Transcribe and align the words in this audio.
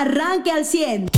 arranque 0.00 0.50
al 0.50 0.64
100. 0.64 1.10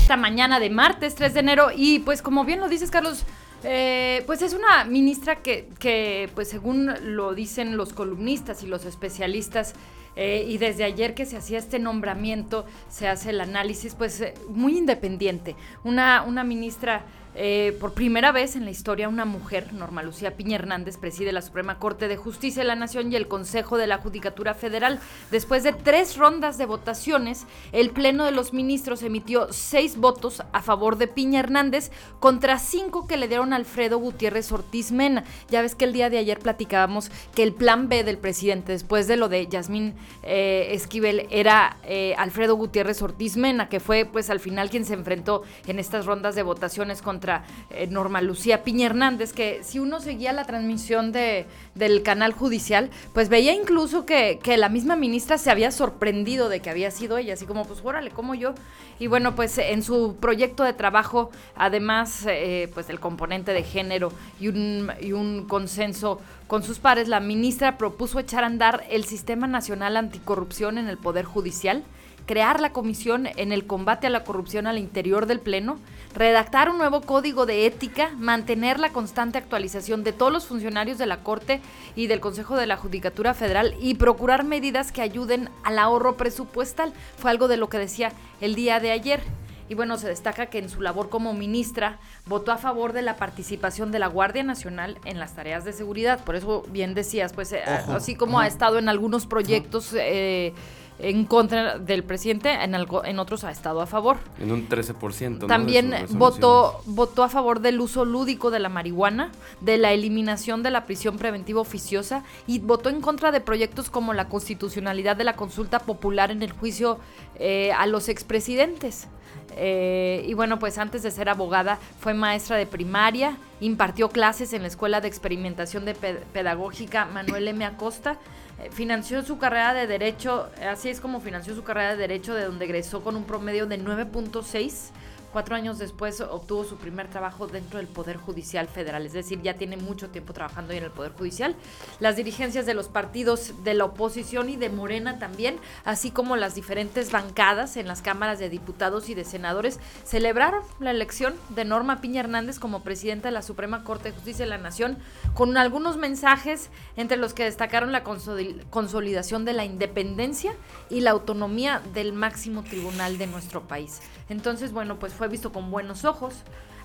Esta 0.00 0.16
mañana 0.16 0.58
de 0.58 0.70
martes 0.70 1.14
3 1.14 1.34
de 1.34 1.40
enero 1.40 1.68
y 1.74 2.00
pues 2.00 2.20
como 2.20 2.44
bien 2.44 2.58
lo 2.58 2.68
dices 2.68 2.90
Carlos, 2.90 3.24
eh, 3.62 4.24
pues 4.26 4.42
es 4.42 4.54
una 4.54 4.84
ministra 4.84 5.36
que, 5.36 6.28
pues 6.34 6.48
según 6.48 6.90
lo 7.14 7.32
dicen 7.32 7.76
los 7.76 7.92
columnistas 7.92 8.64
y 8.64 8.66
los 8.66 8.84
especialistas, 8.86 9.74
eh, 10.16 10.44
y 10.46 10.58
desde 10.58 10.84
ayer 10.84 11.14
que 11.14 11.24
se 11.24 11.36
hacía 11.36 11.58
este 11.58 11.78
nombramiento, 11.78 12.66
se 12.90 13.06
hace 13.06 13.30
el 13.30 13.40
análisis, 13.40 13.94
pues 13.94 14.20
eh, 14.20 14.34
muy 14.48 14.76
independiente. 14.76 15.54
Una, 15.84 16.22
una 16.22 16.42
ministra 16.42 17.04
eh, 17.34 17.76
por 17.80 17.94
primera 17.94 18.30
vez 18.30 18.56
en 18.56 18.66
la 18.66 18.70
historia, 18.70 19.08
una 19.08 19.24
mujer, 19.24 19.72
Norma 19.72 20.02
Lucía 20.02 20.36
Piña 20.36 20.56
Hernández, 20.56 20.98
preside 20.98 21.32
la 21.32 21.40
Suprema 21.40 21.78
Corte 21.78 22.06
de 22.06 22.16
Justicia 22.16 22.62
de 22.62 22.68
la 22.68 22.76
Nación 22.76 23.10
y 23.10 23.16
el 23.16 23.26
Consejo 23.26 23.78
de 23.78 23.86
la 23.86 23.96
Judicatura 23.96 24.52
Federal. 24.52 25.00
Después 25.30 25.62
de 25.62 25.72
tres 25.72 26.18
rondas 26.18 26.58
de 26.58 26.66
votaciones, 26.66 27.46
el 27.72 27.90
Pleno 27.90 28.24
de 28.24 28.32
los 28.32 28.52
Ministros 28.52 29.02
emitió 29.02 29.50
seis 29.50 29.96
votos 29.96 30.42
a 30.52 30.60
favor 30.60 30.98
de 30.98 31.08
Piña 31.08 31.40
Hernández 31.40 31.90
contra 32.20 32.58
cinco 32.58 33.06
que 33.06 33.16
le 33.16 33.28
dieron 33.28 33.54
Alfredo 33.54 33.98
Gutiérrez 33.98 34.52
Ortiz 34.52 34.92
Mena. 34.92 35.24
Ya 35.48 35.62
ves 35.62 35.74
que 35.74 35.86
el 35.86 35.94
día 35.94 36.10
de 36.10 36.18
ayer 36.18 36.38
platicábamos 36.38 37.10
que 37.34 37.42
el 37.42 37.54
plan 37.54 37.88
B 37.88 38.04
del 38.04 38.18
presidente, 38.18 38.72
después 38.72 39.08
de 39.08 39.16
lo 39.16 39.30
de 39.30 39.46
Yasmín 39.46 39.94
eh, 40.22 40.68
Esquivel, 40.72 41.26
era 41.30 41.78
eh, 41.84 42.14
Alfredo 42.18 42.56
Gutiérrez 42.56 43.00
Ortiz 43.00 43.38
Mena, 43.38 43.70
que 43.70 43.80
fue 43.80 44.04
pues 44.04 44.28
al 44.28 44.40
final 44.40 44.68
quien 44.68 44.84
se 44.84 44.92
enfrentó 44.92 45.44
en 45.66 45.78
estas 45.78 46.04
rondas 46.04 46.34
de 46.34 46.42
votaciones 46.42 47.00
contra 47.00 47.21
eh, 47.70 47.86
Norma 47.88 48.20
Lucía 48.20 48.64
Piña 48.64 48.86
Hernández, 48.86 49.32
que 49.32 49.62
si 49.62 49.78
uno 49.78 50.00
seguía 50.00 50.32
la 50.32 50.44
transmisión 50.44 51.12
de, 51.12 51.46
del 51.74 52.02
canal 52.02 52.32
judicial, 52.32 52.90
pues 53.12 53.28
veía 53.28 53.54
incluso 53.54 54.04
que, 54.06 54.38
la 54.56 54.68
misma 54.68 54.96
ministra 54.96 55.38
se 55.38 55.50
había 55.50 55.70
sorprendido 55.70 56.48
de 56.48 56.60
que 56.60 56.70
había 56.70 56.90
sido 56.90 57.16
ella, 57.16 57.34
así 57.34 57.46
como, 57.46 57.64
pues 57.64 57.80
órale, 57.82 58.10
como 58.10 58.34
yo. 58.34 58.54
Y 58.98 59.06
bueno, 59.06 59.34
pues 59.34 59.56
en 59.58 59.82
su 59.82 60.16
proyecto 60.20 60.62
de 60.64 60.72
trabajo, 60.72 61.30
además 61.56 62.26
eh, 62.28 62.70
pues 62.74 62.86
del 62.86 63.00
componente 63.00 63.52
de 63.52 63.62
género 63.62 64.12
y 64.38 64.48
un, 64.48 64.92
y 65.00 65.12
un 65.12 65.46
consenso 65.48 66.20
con 66.46 66.62
sus 66.62 66.78
pares, 66.78 67.08
la 67.08 67.20
ministra 67.20 67.78
propuso 67.78 68.18
echar 68.18 68.44
a 68.44 68.46
andar 68.46 68.84
el 68.90 69.04
Sistema 69.04 69.46
Nacional 69.46 69.96
Anticorrupción 69.96 70.76
en 70.76 70.88
el 70.88 70.98
Poder 70.98 71.24
Judicial 71.24 71.82
crear 72.26 72.60
la 72.60 72.72
comisión 72.72 73.26
en 73.36 73.52
el 73.52 73.66
combate 73.66 74.06
a 74.06 74.10
la 74.10 74.24
corrupción 74.24 74.66
al 74.66 74.78
interior 74.78 75.26
del 75.26 75.40
Pleno, 75.40 75.78
redactar 76.14 76.70
un 76.70 76.78
nuevo 76.78 77.00
código 77.00 77.46
de 77.46 77.66
ética, 77.66 78.10
mantener 78.16 78.78
la 78.78 78.90
constante 78.90 79.38
actualización 79.38 80.04
de 80.04 80.12
todos 80.12 80.32
los 80.32 80.46
funcionarios 80.46 80.98
de 80.98 81.06
la 81.06 81.22
Corte 81.22 81.60
y 81.96 82.06
del 82.06 82.20
Consejo 82.20 82.56
de 82.56 82.66
la 82.66 82.76
Judicatura 82.76 83.34
Federal 83.34 83.74
y 83.80 83.94
procurar 83.94 84.44
medidas 84.44 84.92
que 84.92 85.02
ayuden 85.02 85.48
al 85.64 85.78
ahorro 85.78 86.16
presupuestal. 86.16 86.92
Fue 87.16 87.30
algo 87.30 87.48
de 87.48 87.56
lo 87.56 87.68
que 87.68 87.78
decía 87.78 88.12
el 88.40 88.54
día 88.54 88.80
de 88.80 88.92
ayer. 88.92 89.22
Y 89.68 89.74
bueno, 89.74 89.96
se 89.96 90.06
destaca 90.06 90.46
que 90.46 90.58
en 90.58 90.68
su 90.68 90.82
labor 90.82 91.08
como 91.08 91.32
ministra 91.32 91.98
votó 92.26 92.52
a 92.52 92.58
favor 92.58 92.92
de 92.92 93.00
la 93.00 93.16
participación 93.16 93.90
de 93.90 94.00
la 94.00 94.06
Guardia 94.06 94.42
Nacional 94.42 94.98
en 95.06 95.18
las 95.18 95.34
tareas 95.34 95.64
de 95.64 95.72
seguridad. 95.72 96.22
Por 96.24 96.36
eso 96.36 96.62
bien 96.68 96.92
decías, 96.92 97.32
pues 97.32 97.52
eh, 97.52 97.62
así 97.64 98.14
como 98.14 98.38
ha 98.38 98.46
estado 98.46 98.78
en 98.78 98.90
algunos 98.90 99.26
proyectos 99.26 99.94
eh, 99.94 100.52
en 100.98 101.24
contra 101.24 101.78
del 101.78 102.04
presidente, 102.04 102.52
en, 102.52 102.74
algo, 102.74 103.04
en 103.04 103.18
otros 103.18 103.44
ha 103.44 103.50
estado 103.50 103.80
a 103.80 103.86
favor. 103.86 104.18
En 104.38 104.52
un 104.52 104.68
13%. 104.68 105.46
También 105.46 105.94
votó, 106.10 106.80
votó 106.86 107.22
a 107.24 107.28
favor 107.28 107.60
del 107.60 107.80
uso 107.80 108.04
lúdico 108.04 108.50
de 108.50 108.60
la 108.60 108.68
marihuana, 108.68 109.32
de 109.60 109.78
la 109.78 109.92
eliminación 109.92 110.62
de 110.62 110.70
la 110.70 110.86
prisión 110.86 111.18
preventiva 111.18 111.60
oficiosa 111.60 112.24
y 112.46 112.58
votó 112.58 112.88
en 112.88 113.00
contra 113.00 113.32
de 113.32 113.40
proyectos 113.40 113.90
como 113.90 114.12
la 114.12 114.28
constitucionalidad 114.28 115.16
de 115.16 115.24
la 115.24 115.36
consulta 115.36 115.80
popular 115.80 116.30
en 116.30 116.42
el 116.42 116.52
juicio 116.52 116.98
eh, 117.36 117.72
a 117.72 117.86
los 117.86 118.08
expresidentes. 118.08 119.08
Eh, 119.56 120.24
y 120.26 120.34
bueno, 120.34 120.58
pues 120.58 120.78
antes 120.78 121.02
de 121.02 121.10
ser 121.10 121.28
abogada 121.28 121.78
fue 122.00 122.14
maestra 122.14 122.56
de 122.56 122.66
primaria, 122.66 123.36
impartió 123.62 124.08
clases 124.08 124.52
en 124.52 124.62
la 124.62 124.68
Escuela 124.68 125.00
de 125.00 125.06
Experimentación 125.06 125.84
de 125.84 125.94
Pedagógica 125.94 127.06
Manuel 127.06 127.46
M. 127.46 127.64
Acosta 127.64 128.18
eh, 128.58 128.70
financió 128.72 129.22
su 129.22 129.38
carrera 129.38 129.72
de 129.72 129.86
Derecho, 129.86 130.50
así 130.68 130.88
es 130.88 131.00
como 131.00 131.20
financió 131.20 131.54
su 131.54 131.62
carrera 131.62 131.92
de 131.92 131.96
Derecho, 131.96 132.34
de 132.34 132.44
donde 132.44 132.64
egresó 132.64 133.02
con 133.04 133.14
un 133.14 133.24
promedio 133.24 133.66
de 133.66 133.80
9.6 133.80 134.90
Cuatro 135.32 135.56
años 135.56 135.78
después 135.78 136.20
obtuvo 136.20 136.62
su 136.64 136.76
primer 136.76 137.08
trabajo 137.08 137.46
dentro 137.46 137.78
del 137.78 137.88
Poder 137.88 138.18
Judicial 138.18 138.68
Federal, 138.68 139.06
es 139.06 139.14
decir, 139.14 139.40
ya 139.40 139.54
tiene 139.54 139.78
mucho 139.78 140.10
tiempo 140.10 140.34
trabajando 140.34 140.74
en 140.74 140.84
el 140.84 140.90
Poder 140.90 141.12
Judicial. 141.12 141.56
Las 142.00 142.16
dirigencias 142.16 142.66
de 142.66 142.74
los 142.74 142.88
partidos 142.88 143.64
de 143.64 143.72
la 143.72 143.86
oposición 143.86 144.50
y 144.50 144.56
de 144.56 144.68
Morena 144.68 145.18
también, 145.18 145.58
así 145.86 146.10
como 146.10 146.36
las 146.36 146.54
diferentes 146.54 147.10
bancadas 147.10 147.78
en 147.78 147.88
las 147.88 148.02
cámaras 148.02 148.40
de 148.40 148.50
diputados 148.50 149.08
y 149.08 149.14
de 149.14 149.24
senadores, 149.24 149.80
celebraron 150.04 150.62
la 150.80 150.90
elección 150.90 151.34
de 151.48 151.64
Norma 151.64 152.02
Piña 152.02 152.20
Hernández 152.20 152.58
como 152.58 152.82
presidenta 152.82 153.28
de 153.28 153.32
la 153.32 153.40
Suprema 153.40 153.84
Corte 153.84 154.10
de 154.10 154.14
Justicia 154.14 154.44
de 154.44 154.50
la 154.50 154.58
Nación, 154.58 154.98
con 155.32 155.56
algunos 155.56 155.96
mensajes 155.96 156.68
entre 156.96 157.16
los 157.16 157.32
que 157.32 157.44
destacaron 157.44 157.90
la 157.90 158.04
consolidación 158.04 159.46
de 159.46 159.54
la 159.54 159.64
independencia 159.64 160.54
y 160.90 161.00
la 161.00 161.12
autonomía 161.12 161.80
del 161.94 162.12
máximo 162.12 162.62
tribunal 162.64 163.16
de 163.16 163.28
nuestro 163.28 163.62
país. 163.62 164.00
Entonces, 164.28 164.72
bueno, 164.72 164.98
pues 164.98 165.12
fue 165.12 165.21
visto 165.28 165.52
con 165.52 165.70
buenos 165.70 166.04
ojos. 166.04 166.34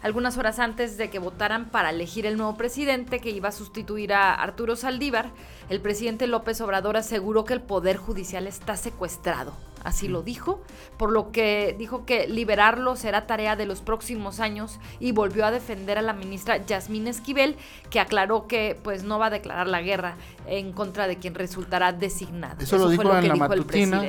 Algunas 0.03 0.37
horas 0.37 0.59
antes 0.59 0.97
de 0.97 1.09
que 1.09 1.19
votaran 1.19 1.69
para 1.69 1.89
elegir 1.89 2.25
el 2.25 2.37
nuevo 2.37 2.55
presidente 2.55 3.19
que 3.19 3.31
iba 3.31 3.49
a 3.49 3.51
sustituir 3.51 4.13
a 4.13 4.33
Arturo 4.35 4.75
Saldívar, 4.75 5.31
el 5.69 5.81
presidente 5.81 6.27
López 6.27 6.61
Obrador 6.61 6.97
aseguró 6.97 7.45
que 7.45 7.53
el 7.53 7.61
Poder 7.61 7.97
Judicial 7.97 8.45
está 8.45 8.77
secuestrado. 8.77 9.53
Así 9.83 10.07
lo 10.07 10.21
dijo, 10.21 10.61
por 10.97 11.11
lo 11.11 11.31
que 11.31 11.75
dijo 11.79 12.05
que 12.05 12.27
liberarlo 12.27 12.95
será 12.95 13.25
tarea 13.25 13.55
de 13.55 13.65
los 13.65 13.81
próximos 13.81 14.39
años 14.39 14.79
y 14.99 15.13
volvió 15.13 15.45
a 15.45 15.51
defender 15.51 15.97
a 15.97 16.01
la 16.01 16.13
ministra 16.13 16.57
Yasmín 16.57 17.07
Esquivel, 17.07 17.55
que 17.89 17.99
aclaró 17.99 18.47
que 18.47 18.77
pues 18.83 19.03
no 19.03 19.17
va 19.17 19.27
a 19.27 19.29
declarar 19.29 19.67
la 19.67 19.81
guerra 19.81 20.17
en 20.45 20.73
contra 20.73 21.07
de 21.07 21.17
quien 21.17 21.35
resultará 21.35 21.93
designado. 21.93 22.57
Eso, 22.59 22.77
lo 22.77 22.89
dijo 22.89 23.15
en 23.17 23.27
la 23.29 23.35
matutina 23.35 24.03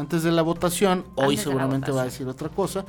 antes 0.00 0.22
de 0.22 0.32
la 0.32 0.42
votación, 0.42 1.04
hoy 1.14 1.36
seguramente 1.36 1.92
va 1.92 2.02
a 2.02 2.04
decir 2.04 2.26
otra 2.26 2.48
cosa, 2.48 2.86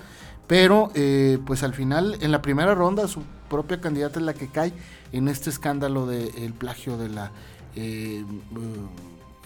pero 0.51 0.91
eh, 0.95 1.37
pues 1.45 1.63
al 1.63 1.73
final 1.73 2.17
en 2.19 2.29
la 2.29 2.41
primera 2.41 2.75
ronda 2.75 3.07
su 3.07 3.23
propia 3.49 3.79
candidata 3.79 4.19
es 4.19 4.25
la 4.25 4.33
que 4.33 4.49
cae 4.49 4.73
en 5.13 5.29
este 5.29 5.49
escándalo 5.49 6.05
del 6.05 6.51
plagio 6.51 6.97
de 6.97 7.07
la... 7.07 7.31
Eh, 7.77 8.25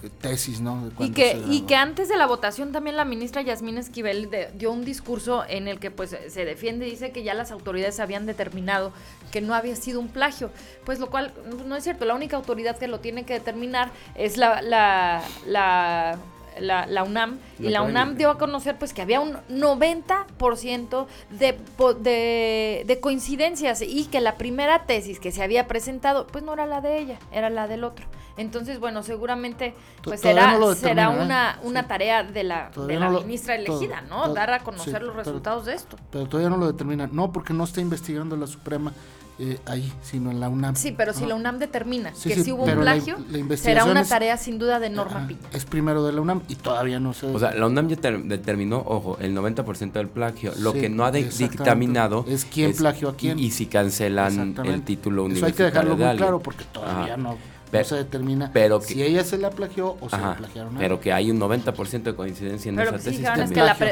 eh, 0.02 0.10
tesis, 0.20 0.62
¿no? 0.62 0.92
Y 1.00 1.12
que, 1.12 1.42
y 1.50 1.62
que 1.62 1.76
antes 1.76 2.10
de 2.10 2.18
la 2.18 2.26
votación 2.26 2.72
también 2.72 2.98
la 2.98 3.06
ministra 3.06 3.44
Yasmín 3.44 3.78
Esquivel 3.78 4.30
dio 4.56 4.72
un 4.72 4.84
discurso 4.84 5.44
en 5.48 5.68
el 5.68 5.80
que 5.80 5.90
pues 5.90 6.16
se 6.28 6.46
defiende 6.46 6.88
y 6.88 6.92
dice 6.92 7.12
que 7.12 7.24
ya 7.24 7.36
las 7.36 7.52
autoridades 7.52 8.00
habían 8.00 8.26
determinado 8.26 8.92
que 9.32 9.42
no 9.42 9.54
había 9.54 9.76
sido 9.76 10.00
un 10.00 10.08
plagio, 10.08 10.50
pues 10.86 11.00
lo 11.00 11.12
cual 11.12 11.34
no 11.68 11.76
es 11.76 11.84
cierto, 11.84 12.06
la 12.06 12.16
única 12.16 12.36
autoridad 12.36 12.78
que 12.78 12.88
lo 12.88 13.00
tiene 13.00 13.26
que 13.26 13.34
determinar 13.34 13.92
es 14.16 14.38
la, 14.38 14.62
la, 14.62 15.24
la 15.46 16.20
la, 16.60 17.04
UNAM, 17.04 17.40
y 17.60 17.70
la 17.70 17.82
UNAM 17.82 18.16
dio 18.16 18.30
a 18.30 18.38
conocer 18.38 18.78
pues 18.78 18.94
que 18.94 19.02
había 19.02 19.22
un 19.22 19.34
90% 19.50 21.08
de, 21.32 21.58
de, 22.00 22.84
de, 22.86 23.00
coincidencias 23.00 23.82
y 23.82 24.06
que 24.06 24.22
la 24.22 24.36
primera 24.36 24.86
tesis 24.86 25.20
que 25.20 25.32
se 25.32 25.44
había 25.44 25.68
presentado 25.68 26.28
pues 26.28 26.44
no 26.44 26.54
era 26.54 26.66
la 26.66 26.82
de 26.82 27.00
ella, 27.00 27.20
era 27.32 27.50
la 27.50 27.68
del 27.68 27.84
otro. 27.84 28.06
Entonces, 28.38 28.80
bueno, 28.80 29.02
seguramente 29.02 29.74
pues 30.04 30.20
será, 30.20 30.60
será 30.76 31.14
¿eh? 31.14 31.24
una, 31.24 31.60
una 31.64 31.88
tarea 31.88 32.24
de 32.24 32.44
la, 32.44 32.70
de 32.76 33.00
la 33.00 33.10
ministra 33.10 33.56
elegida, 33.56 34.02
¿no? 34.02 34.34
Dar 34.34 34.52
a 34.52 34.60
conocer 34.60 35.02
los 35.04 35.16
resultados 35.16 35.66
de 35.66 35.74
esto. 35.74 35.98
Pero 36.12 36.28
todavía 36.28 36.50
no 36.50 36.58
lo 36.58 36.68
determina. 36.68 37.08
No, 37.08 37.32
porque 37.32 37.54
no 37.54 37.64
está 37.64 37.80
investigando 37.80 38.36
la 38.36 38.48
Suprema 38.48 38.92
eh, 39.38 39.60
ahí, 39.66 39.92
sino 40.02 40.32
en 40.32 40.40
la 40.40 40.50
UNAM. 40.50 40.76
Sí, 40.76 40.94
pero 40.96 41.14
si 41.14 41.26
la 41.26 41.36
UNAM 41.36 41.60
determina 41.60 42.12
que 42.12 42.42
si 42.42 42.52
hubo 42.52 42.64
un 42.64 42.80
plagio, 42.80 43.18
será 43.56 43.86
una 43.86 44.06
tarea 44.06 44.38
sin 44.38 44.58
duda 44.58 44.80
de 44.80 44.90
Norma 44.90 45.28
Piña. 45.28 45.42
Es 45.52 45.66
primero 45.66 46.06
de 46.06 46.14
la 46.14 46.22
UNAM 46.22 46.42
y 46.48 46.56
todavía 46.56 47.00
no 47.00 47.14
se... 47.14 47.28
O 47.28 47.40
sea, 47.40 47.54
la 47.54 47.66
UNAM 47.68 47.90
ya 47.90 48.12
determinó, 48.12 48.84
ojo, 48.86 49.18
el 49.20 49.36
90% 49.36 49.92
del 49.92 50.08
plagio. 50.08 50.54
Lo 50.60 50.74
que 50.74 50.90
no 50.90 51.06
ha 51.06 51.12
dictaminado... 51.12 52.26
Es 52.28 52.46
quién 52.46 52.74
plagió 52.74 53.10
a 53.10 53.16
quién. 53.16 53.40
Y, 53.40 53.52
si 53.52 53.66
cancelan 53.66 54.56
el 54.66 54.84
título 54.84 55.26
universitario. 55.26 55.38
Eso 55.38 55.46
hay 55.46 55.54
que 55.54 55.64
dejarlo 55.64 55.98
muy 55.98 56.18
claro 56.18 56.40
porque 56.40 56.64
todavía 56.66 57.18
no 57.18 57.38
se 57.84 57.96
determina 57.96 58.52
pero 58.54 58.80
si 58.80 59.04
ella 59.04 59.24
se 59.24 59.38
la 59.38 59.50
plagió 59.50 59.98
o 60.00 60.10
se 60.10 60.18
la 60.18 60.36
plagiaron 60.36 60.76
Pero 60.78 61.00
que 61.00 61.12
hay 61.12 61.32
un 61.32 61.40
90% 61.40 62.04
de 62.04 62.16
coincidencia 62.16 62.70
en 62.70 62.80
esa 62.80 62.98
tesis. 62.98 63.28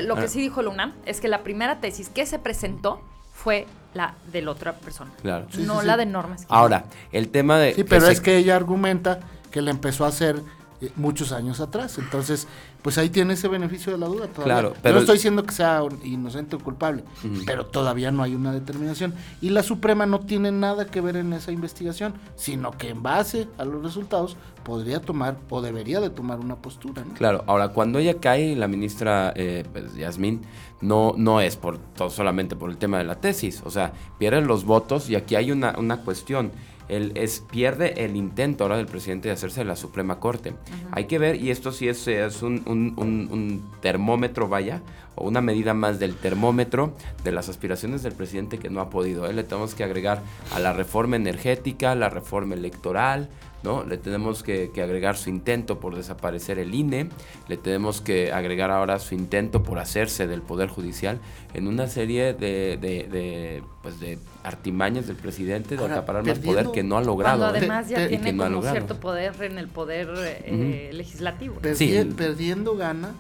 lo 0.03 0.15
que 0.15 0.27
sí 0.27 0.39
dijo 0.39 0.61
la 0.61 0.69
UNAM 0.69 0.93
es 1.05 1.19
que 1.19 1.27
la 1.27 1.43
primera 1.43 1.81
tesis 1.81 2.09
que 2.09 2.25
se 2.25 2.39
presentó 2.39 3.01
fue 3.33 3.65
la 3.93 4.15
de 4.31 4.41
la 4.41 4.51
otra 4.51 4.73
persona. 4.73 5.11
Claro. 5.21 5.47
no 5.59 5.81
la 5.81 5.97
de 5.97 6.05
normas. 6.05 6.45
Ahora, 6.49 6.85
el 7.11 7.29
tema 7.29 7.57
de... 7.59 7.73
Sí, 7.73 7.83
pero 7.83 8.07
es 8.07 8.21
que 8.21 8.37
ella 8.37 8.55
argumenta 8.55 9.19
que 9.51 9.61
la 9.61 9.71
empezó 9.71 10.05
a 10.05 10.07
hacer 10.07 10.41
eh, 10.81 10.91
muchos 10.95 11.31
años 11.31 11.59
atrás. 11.59 11.97
Entonces, 11.97 12.47
pues 12.83 12.97
ahí 12.97 13.09
tiene 13.09 13.33
ese 13.33 13.47
beneficio 13.47 13.93
de 13.93 13.97
la 13.97 14.07
duda 14.07 14.27
todavía. 14.27 14.53
Claro, 14.53 14.73
pero... 14.81 14.95
No 14.95 14.99
estoy 15.01 15.15
diciendo 15.15 15.43
que 15.43 15.53
sea 15.53 15.81
inocente 16.03 16.57
o 16.57 16.59
culpable, 16.59 17.03
pero 17.45 17.65
todavía 17.65 18.11
no 18.11 18.21
hay 18.21 18.35
una 18.35 18.51
determinación. 18.51 19.13
Y 19.41 19.49
la 19.49 19.63
Suprema 19.63 20.05
no 20.05 20.19
tiene 20.19 20.51
nada 20.51 20.85
que 20.85 20.99
ver 20.99 21.15
en 21.15 21.31
esa 21.33 21.51
investigación, 21.51 22.13
sino 22.35 22.71
que 22.71 22.89
en 22.89 23.01
base 23.01 23.47
a 23.57 23.63
los 23.63 23.81
resultados 23.81 24.35
podría 24.63 24.99
tomar 24.99 25.37
o 25.49 25.61
debería 25.61 26.01
de 26.01 26.09
tomar 26.09 26.39
una 26.39 26.57
postura. 26.57 27.03
Claro, 27.15 27.43
ahora 27.47 27.69
cuando 27.69 27.99
ella 27.99 28.19
cae, 28.19 28.55
la 28.55 28.67
ministra 28.67 29.33
eh, 29.35 29.63
pues, 29.71 29.95
Yasmín, 29.95 30.41
no, 30.81 31.13
no 31.17 31.39
es 31.39 31.55
por 31.55 31.77
todo, 31.77 32.09
solamente 32.09 32.55
por 32.57 32.69
el 32.69 32.77
tema 32.77 32.97
de 32.97 33.05
la 33.05 33.15
tesis, 33.15 33.61
o 33.65 33.71
sea, 33.71 33.93
pierden 34.19 34.47
los 34.47 34.65
votos 34.65 35.09
y 35.09 35.15
aquí 35.15 35.35
hay 35.35 35.51
una, 35.51 35.75
una 35.77 35.97
cuestión 35.97 36.51
el, 36.89 37.11
es, 37.15 37.43
pierde 37.51 38.05
el 38.05 38.15
intento 38.15 38.63
ahora 38.63 38.77
del 38.77 38.85
presidente 38.85 39.27
de 39.27 39.33
hacerse 39.33 39.61
de 39.61 39.65
la 39.65 39.75
Suprema 39.75 40.19
Corte. 40.19 40.53
Hay 40.91 41.05
que 41.05 41.19
ver, 41.19 41.35
y 41.35 41.51
esto 41.51 41.71
sí 41.71 41.87
es, 41.87 42.07
es 42.07 42.41
un, 42.41 42.63
un, 42.65 43.71
termómetro, 43.81 44.47
vaya, 44.47 44.81
o 45.15 45.27
una 45.27 45.41
medida 45.41 45.73
más 45.73 45.99
del 45.99 46.15
termómetro 46.15 46.95
de 47.23 47.31
las 47.31 47.49
aspiraciones 47.49 48.03
del 48.03 48.13
presidente 48.13 48.57
que 48.57 48.69
no 48.69 48.81
ha 48.81 48.89
podido. 48.89 49.27
¿eh? 49.27 49.33
Le 49.33 49.43
tenemos 49.43 49.75
que 49.75 49.83
agregar 49.83 50.21
a 50.53 50.59
la 50.59 50.73
reforma 50.73 51.15
energética, 51.15 51.95
la 51.95 52.09
reforma 52.09 52.55
electoral, 52.55 53.29
¿no? 53.63 53.83
Le 53.85 53.97
tenemos 53.97 54.43
que, 54.43 54.71
agregar 54.83 55.17
su 55.17 55.29
intento 55.29 55.79
por 55.79 55.95
desaparecer 55.95 56.59
el 56.59 56.75
INE, 56.75 57.09
le 57.47 57.57
tenemos 57.57 58.01
que 58.01 58.31
agregar 58.31 58.71
ahora 58.71 58.99
su 58.99 59.15
intento 59.15 59.63
por 59.63 59.79
hacerse 59.79 60.27
del 60.27 60.41
Poder 60.41 60.69
Judicial 60.69 61.19
en 61.53 61.67
una 61.67 61.87
serie 61.87 62.33
de, 62.33 62.77
de, 62.77 63.63
pues 63.81 63.99
de 63.99 64.19
artimañas 64.43 65.07
del 65.07 65.15
presidente 65.15 65.77
de 65.77 65.85
acaparar 65.85 66.25
más 66.25 66.39
poder 66.39 66.67
que 66.71 66.83
no 66.83 66.97
ha 66.97 67.03
logrado. 67.03 67.39
Cuando 67.39 67.55
¿eh? 67.55 67.59
además 67.59 67.89
ya 67.89 68.07
tiene 68.07 68.35
como 68.35 68.61
cierto 68.61 68.99
poder 68.99 69.41
en 69.41 69.57
el 69.57 69.67
poder 69.69 70.09
eh, 70.45 70.91
legislativo. 70.93 71.55
Perdiendo 71.59 72.75
gana 72.75 73.13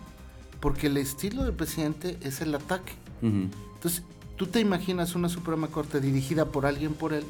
porque 0.59 0.87
el 0.87 0.97
estilo 0.97 1.43
del 1.43 1.53
presidente 1.53 2.17
es 2.21 2.41
el 2.41 2.53
ataque. 2.55 2.93
Entonces, 3.21 4.03
tú 4.35 4.47
te 4.47 4.59
imaginas 4.59 5.15
una 5.15 5.29
Suprema 5.29 5.67
Corte 5.67 6.01
dirigida 6.01 6.45
por 6.45 6.65
alguien 6.65 6.93
por 6.93 7.13
él, 7.13 7.23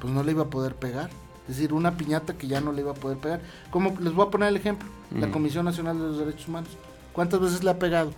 pues 0.00 0.12
no 0.12 0.22
le 0.22 0.32
iba 0.32 0.44
a 0.44 0.50
poder 0.50 0.74
pegar. 0.74 1.10
Es 1.48 1.56
decir, 1.56 1.72
una 1.72 1.96
piñata 1.96 2.34
que 2.34 2.46
ya 2.46 2.60
no 2.60 2.72
le 2.72 2.82
iba 2.82 2.92
a 2.92 2.94
poder 2.94 3.16
pegar. 3.16 3.40
Como 3.70 3.96
les 4.00 4.12
voy 4.12 4.26
a 4.26 4.30
poner 4.30 4.50
el 4.50 4.56
ejemplo, 4.56 4.86
la 5.14 5.30
Comisión 5.30 5.64
Nacional 5.64 5.96
de 5.98 6.04
los 6.04 6.18
Derechos 6.18 6.46
Humanos. 6.46 6.70
¿Cuántas 7.12 7.40
veces 7.40 7.64
le 7.64 7.70
ha 7.70 7.78
pegado? 7.78 8.12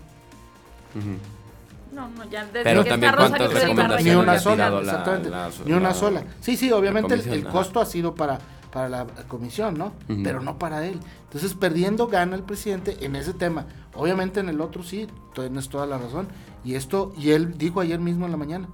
No, 1.92 2.08
no, 2.08 2.28
ya 2.28 2.44
desde 2.46 2.64
Pero 2.64 2.84
también 2.84 3.12
cuántas 3.16 3.52
recomendaciones 3.52 4.04
Ni 4.04 4.14
una 4.14 4.38
sola, 4.38 4.78
exactamente. 4.80 5.30
ni 5.64 5.72
una 5.72 5.94
sola. 5.94 6.24
Sí, 6.40 6.56
sí, 6.56 6.72
obviamente 6.72 7.14
el, 7.14 7.44
costo 7.46 7.80
ha 7.80 7.86
sido 7.86 8.14
para, 8.14 8.40
para 8.72 8.88
la 8.88 9.06
comisión, 9.28 9.78
¿no? 9.78 9.92
Pero 10.24 10.40
no 10.40 10.58
para 10.58 10.86
él. 10.86 10.98
Entonces, 11.24 11.54
perdiendo 11.54 12.08
gana 12.08 12.34
el 12.34 12.42
presidente 12.42 12.96
en 13.00 13.14
ese 13.14 13.32
tema. 13.32 13.66
Obviamente 13.94 14.40
en 14.40 14.48
el 14.48 14.60
otro 14.60 14.82
sí, 14.82 15.06
tienes 15.34 15.68
toda 15.68 15.86
la 15.86 15.98
razón. 15.98 16.26
Y 16.64 16.74
esto, 16.74 17.12
y 17.16 17.30
él 17.30 17.56
dijo 17.56 17.80
ayer 17.80 18.00
mismo 18.00 18.26
en 18.26 18.32
la 18.32 18.36
mañana, 18.36 18.68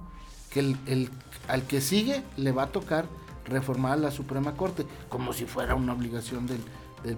que 0.49 0.59
el, 0.61 0.77
el 0.87 1.09
al 1.47 1.63
que 1.63 1.81
sigue 1.81 2.23
le 2.35 2.51
va 2.51 2.63
a 2.63 2.67
tocar 2.67 3.05
reformar 3.47 3.97
la 3.99 4.11
Suprema 4.11 4.53
Corte, 4.53 4.85
como 5.09 5.33
si 5.33 5.45
fuera 5.45 5.75
una 5.75 5.93
obligación 5.93 6.47
del, 6.47 6.61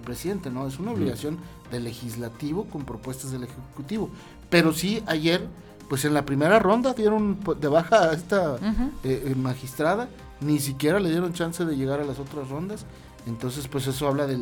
presidente, 0.00 0.50
¿no? 0.50 0.68
Es 0.68 0.78
una 0.78 0.92
obligación 0.92 1.38
del 1.72 1.84
legislativo 1.84 2.66
con 2.66 2.84
propuestas 2.84 3.32
del 3.32 3.42
ejecutivo. 3.42 4.08
Pero 4.48 4.72
sí, 4.72 5.02
ayer, 5.06 5.48
pues 5.88 6.04
en 6.04 6.14
la 6.14 6.24
primera 6.24 6.60
ronda 6.60 6.92
dieron 6.92 7.40
de 7.58 7.66
baja 7.66 8.10
a 8.10 8.12
esta 8.12 8.56
eh, 9.02 9.24
eh, 9.26 9.34
magistrada, 9.34 10.08
ni 10.40 10.60
siquiera 10.60 11.00
le 11.00 11.10
dieron 11.10 11.32
chance 11.32 11.64
de 11.64 11.76
llegar 11.76 11.98
a 11.98 12.04
las 12.04 12.20
otras 12.20 12.48
rondas. 12.48 12.86
Entonces, 13.26 13.66
pues 13.66 13.88
eso 13.88 14.06
habla 14.06 14.28
de 14.28 14.38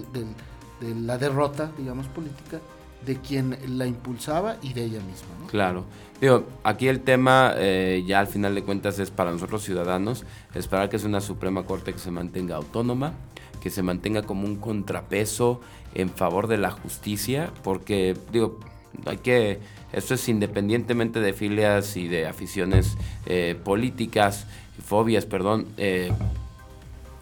la 0.82 1.16
derrota, 1.16 1.70
digamos, 1.78 2.06
política 2.08 2.60
de 3.04 3.16
quien 3.16 3.56
la 3.78 3.86
impulsaba 3.86 4.56
y 4.62 4.72
de 4.72 4.84
ella 4.84 5.00
misma. 5.00 5.28
¿no? 5.40 5.46
Claro. 5.46 5.84
Digo, 6.20 6.44
aquí 6.64 6.88
el 6.88 7.00
tema 7.00 7.54
eh, 7.56 8.02
ya 8.06 8.18
al 8.18 8.26
final 8.26 8.54
de 8.54 8.62
cuentas 8.62 8.98
es 8.98 9.10
para 9.10 9.30
nosotros 9.30 9.62
ciudadanos 9.62 10.24
esperar 10.54 10.88
que 10.88 10.96
es 10.96 11.04
una 11.04 11.20
Suprema 11.20 11.64
Corte 11.64 11.92
que 11.92 12.00
se 12.00 12.10
mantenga 12.10 12.56
autónoma, 12.56 13.12
que 13.60 13.70
se 13.70 13.82
mantenga 13.82 14.22
como 14.22 14.44
un 14.44 14.56
contrapeso 14.56 15.60
en 15.94 16.10
favor 16.10 16.48
de 16.48 16.58
la 16.58 16.70
justicia, 16.70 17.52
porque 17.62 18.16
digo, 18.32 18.58
hay 19.06 19.18
que, 19.18 19.60
esto 19.92 20.14
es 20.14 20.28
independientemente 20.28 21.20
de 21.20 21.32
filias 21.32 21.96
y 21.96 22.08
de 22.08 22.26
aficiones 22.26 22.96
eh, 23.26 23.56
políticas, 23.64 24.46
fobias, 24.84 25.24
perdón. 25.24 25.66
Eh, 25.76 26.10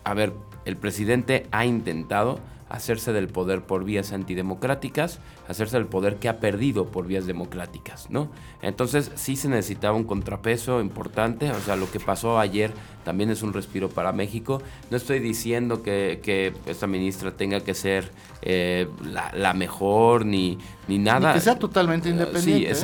a 0.05 0.15
ver, 0.15 0.33
el 0.65 0.77
presidente 0.77 1.47
ha 1.51 1.67
intentado 1.67 2.41
hacerse 2.69 3.13
del 3.13 3.29
poder 3.29 3.63
por 3.63 3.85
vías 3.85 4.13
antidemocráticas, 4.13 5.21
hacerse 5.49 5.77
del 5.77 5.87
poder 5.87 6.17
que 6.17 6.29
ha 6.29 6.41
perdido 6.41 6.87
por 6.87 7.07
vías 7.07 7.27
democráticas, 7.27 8.11
¿no? 8.11 8.31
Entonces 8.61 9.13
sí 9.15 9.37
se 9.37 9.49
necesitaba 9.49 9.97
un 9.97 10.05
contrapeso 10.05 10.81
importante, 10.81 11.51
o 11.51 11.61
sea, 11.61 11.77
lo 11.77 11.91
que 11.91 12.01
pasó 12.01 12.39
ayer 12.39 12.73
también 13.05 13.31
es 13.31 13.43
un 13.43 13.53
respiro 13.53 13.89
para 13.89 14.13
México. 14.13 14.61
No 14.91 14.97
estoy 14.97 15.21
diciendo 15.21 15.83
que, 15.83 16.21
que 16.23 16.55
esta 16.67 16.89
ministra 16.89 17.31
tenga 17.31 17.61
que 17.61 17.75
ser 17.75 18.11
eh, 18.43 18.89
la, 19.05 19.55
mejor 19.55 20.27
ni, 20.27 20.59
ni 20.89 20.99
nada. 20.99 21.33
que 21.33 21.41
sea 21.41 21.59
totalmente 21.59 22.09
independiente. 22.09 22.61
sí, 22.61 22.67
¿eh? 22.67 22.75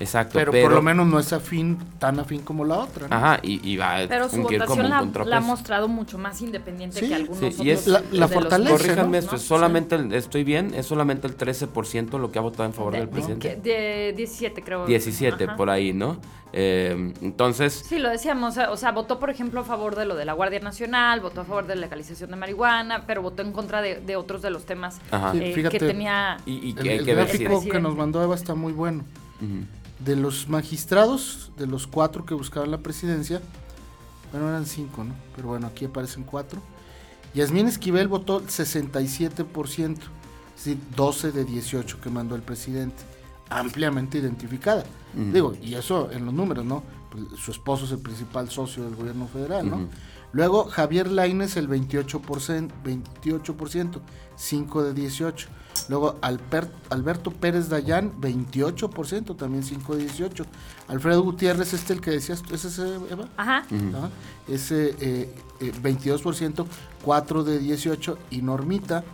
Exacto. 0.00 0.34
Pero, 0.34 0.52
por 0.52 0.72
lo 0.72 0.82
menos 0.82 1.06
no 1.06 1.18
es 1.18 1.32
afín, 1.32 1.78
tan 1.98 2.18
afín 2.18 2.42
como 2.42 2.64
la 2.64 2.78
otra. 2.78 3.06
Ajá, 3.10 3.40
y, 3.42 3.76
va 3.76 3.96
a 3.96 4.08
Pero 4.08 4.28
su 4.28 4.42
votación 4.42 4.88
la, 4.90 5.36
ha 5.36 5.40
mostrado 5.40 5.88
mucho 5.88 6.18
más 6.18 6.40
independiente 6.42 7.00
que 7.00 7.14
algunos 7.14 7.54
sí, 7.54 7.62
y 7.62 7.70
es 7.70 7.86
la, 7.86 8.28
fortaleza. 8.28 8.70
Corríjanme 8.70 9.18
esto, 9.18 9.38
solamente 9.38 9.98
estoy 10.16 10.44
bien, 10.44 10.74
es 10.74 10.86
solamente 10.86 11.26
el 11.26 11.36
13% 11.36 12.18
lo 12.18 12.30
que 12.30 12.38
ha 12.38 12.42
votado 12.42 12.64
en 12.64 12.74
favor 12.74 12.94
del 12.94 13.08
presidente. 13.08 13.56
De 13.56 14.12
17, 14.16 14.62
creo. 14.62 14.86
17, 14.86 15.48
por 15.56 15.70
ahí, 15.70 15.92
¿no? 15.92 16.18
Eh, 16.56 17.12
entonces. 17.20 17.84
Sí, 17.86 17.98
lo 17.98 18.08
decíamos, 18.10 18.56
o 18.56 18.76
sea, 18.76 18.92
votó, 18.92 19.18
por 19.18 19.28
ejemplo, 19.28 19.60
a 19.60 19.64
favor 19.64 19.96
de 19.96 20.06
lo 20.06 20.14
de 20.14 20.24
la 20.24 20.34
Guardia 20.34 20.60
Nacional, 20.60 21.20
votó 21.20 21.40
a 21.40 21.44
favor 21.44 21.66
de 21.66 21.74
la 21.74 21.80
legalización 21.82 22.30
de 22.30 22.36
marihuana, 22.36 23.06
pero 23.06 23.22
votó 23.22 23.42
en 23.42 23.50
contra 23.50 23.82
de, 23.82 24.16
otros 24.16 24.40
de 24.40 24.50
los 24.50 24.64
temas 24.64 25.00
eh, 25.34 25.66
que 25.68 25.78
tenía. 25.80 26.36
Y, 26.46 26.72
que, 26.74 26.96
el, 26.96 27.04
gráfico 27.04 27.60
que 27.60 27.80
nos 27.80 27.96
mandó 27.96 28.22
Eva 28.22 28.36
está 28.36 28.54
muy 28.54 28.72
bueno 28.72 29.04
de 30.04 30.16
los 30.16 30.48
magistrados, 30.48 31.50
de 31.56 31.66
los 31.66 31.86
cuatro 31.86 32.24
que 32.24 32.34
buscaban 32.34 32.70
la 32.70 32.78
presidencia, 32.78 33.40
bueno, 34.32 34.48
eran 34.48 34.66
cinco, 34.66 35.04
¿no? 35.04 35.14
Pero 35.36 35.48
bueno, 35.48 35.66
aquí 35.66 35.84
aparecen 35.84 36.24
cuatro. 36.24 36.60
Yasmín 37.34 37.66
Esquivel 37.66 38.08
votó 38.08 38.42
67%, 38.42 39.90
es 39.92 39.96
decir, 40.56 40.78
12 40.96 41.32
de 41.32 41.44
18 41.44 42.00
que 42.00 42.10
mandó 42.10 42.34
el 42.36 42.42
presidente, 42.42 43.02
ampliamente 43.48 44.18
identificada. 44.18 44.84
Digo, 45.14 45.54
y 45.62 45.74
eso 45.74 46.10
en 46.10 46.24
los 46.24 46.34
números, 46.34 46.64
¿no? 46.64 46.82
Pues, 47.10 47.40
su 47.40 47.52
esposo 47.52 47.84
es 47.84 47.92
el 47.92 48.00
principal 48.00 48.50
socio 48.50 48.84
del 48.84 48.96
gobierno 48.96 49.28
federal, 49.28 49.68
¿no? 49.70 49.88
Luego 50.34 50.64
Javier 50.64 51.10
Laines 51.10 51.56
el 51.56 51.68
28%, 51.68 52.70
28%, 52.84 54.00
5 54.36 54.82
de 54.82 54.92
18. 54.92 55.48
Luego 55.88 56.18
Alberto 56.22 57.30
Pérez 57.30 57.68
Dayán, 57.68 58.20
28%, 58.20 59.36
también 59.36 59.62
5 59.62 59.94
de 59.94 60.02
18. 60.02 60.44
Alfredo 60.88 61.22
Gutiérrez, 61.22 61.72
este 61.72 61.92
el 61.92 62.00
que 62.00 62.10
decías, 62.10 62.42
¿es 62.50 62.64
ese, 62.64 62.96
Eva? 63.10 63.28
Ajá. 63.36 63.64
Ese 64.48 64.96
eh, 65.00 65.34
22%, 65.60 66.64
eh, 66.64 66.68
4 67.04 67.44
de 67.44 67.58
18. 67.60 68.18
Y 68.30 68.42
Normita, 68.42 69.04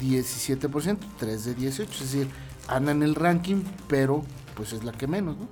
17%, 0.00 0.98
3 1.16 1.44
de 1.44 1.54
18. 1.54 1.92
Es 1.92 2.00
decir, 2.00 2.28
anda 2.66 2.90
en 2.90 3.04
el 3.04 3.14
ranking, 3.14 3.62
pero 3.86 4.24
pues 4.56 4.72
es 4.72 4.82
la 4.82 4.90
que 4.90 5.06
menos, 5.06 5.36
¿no? 5.36 5.46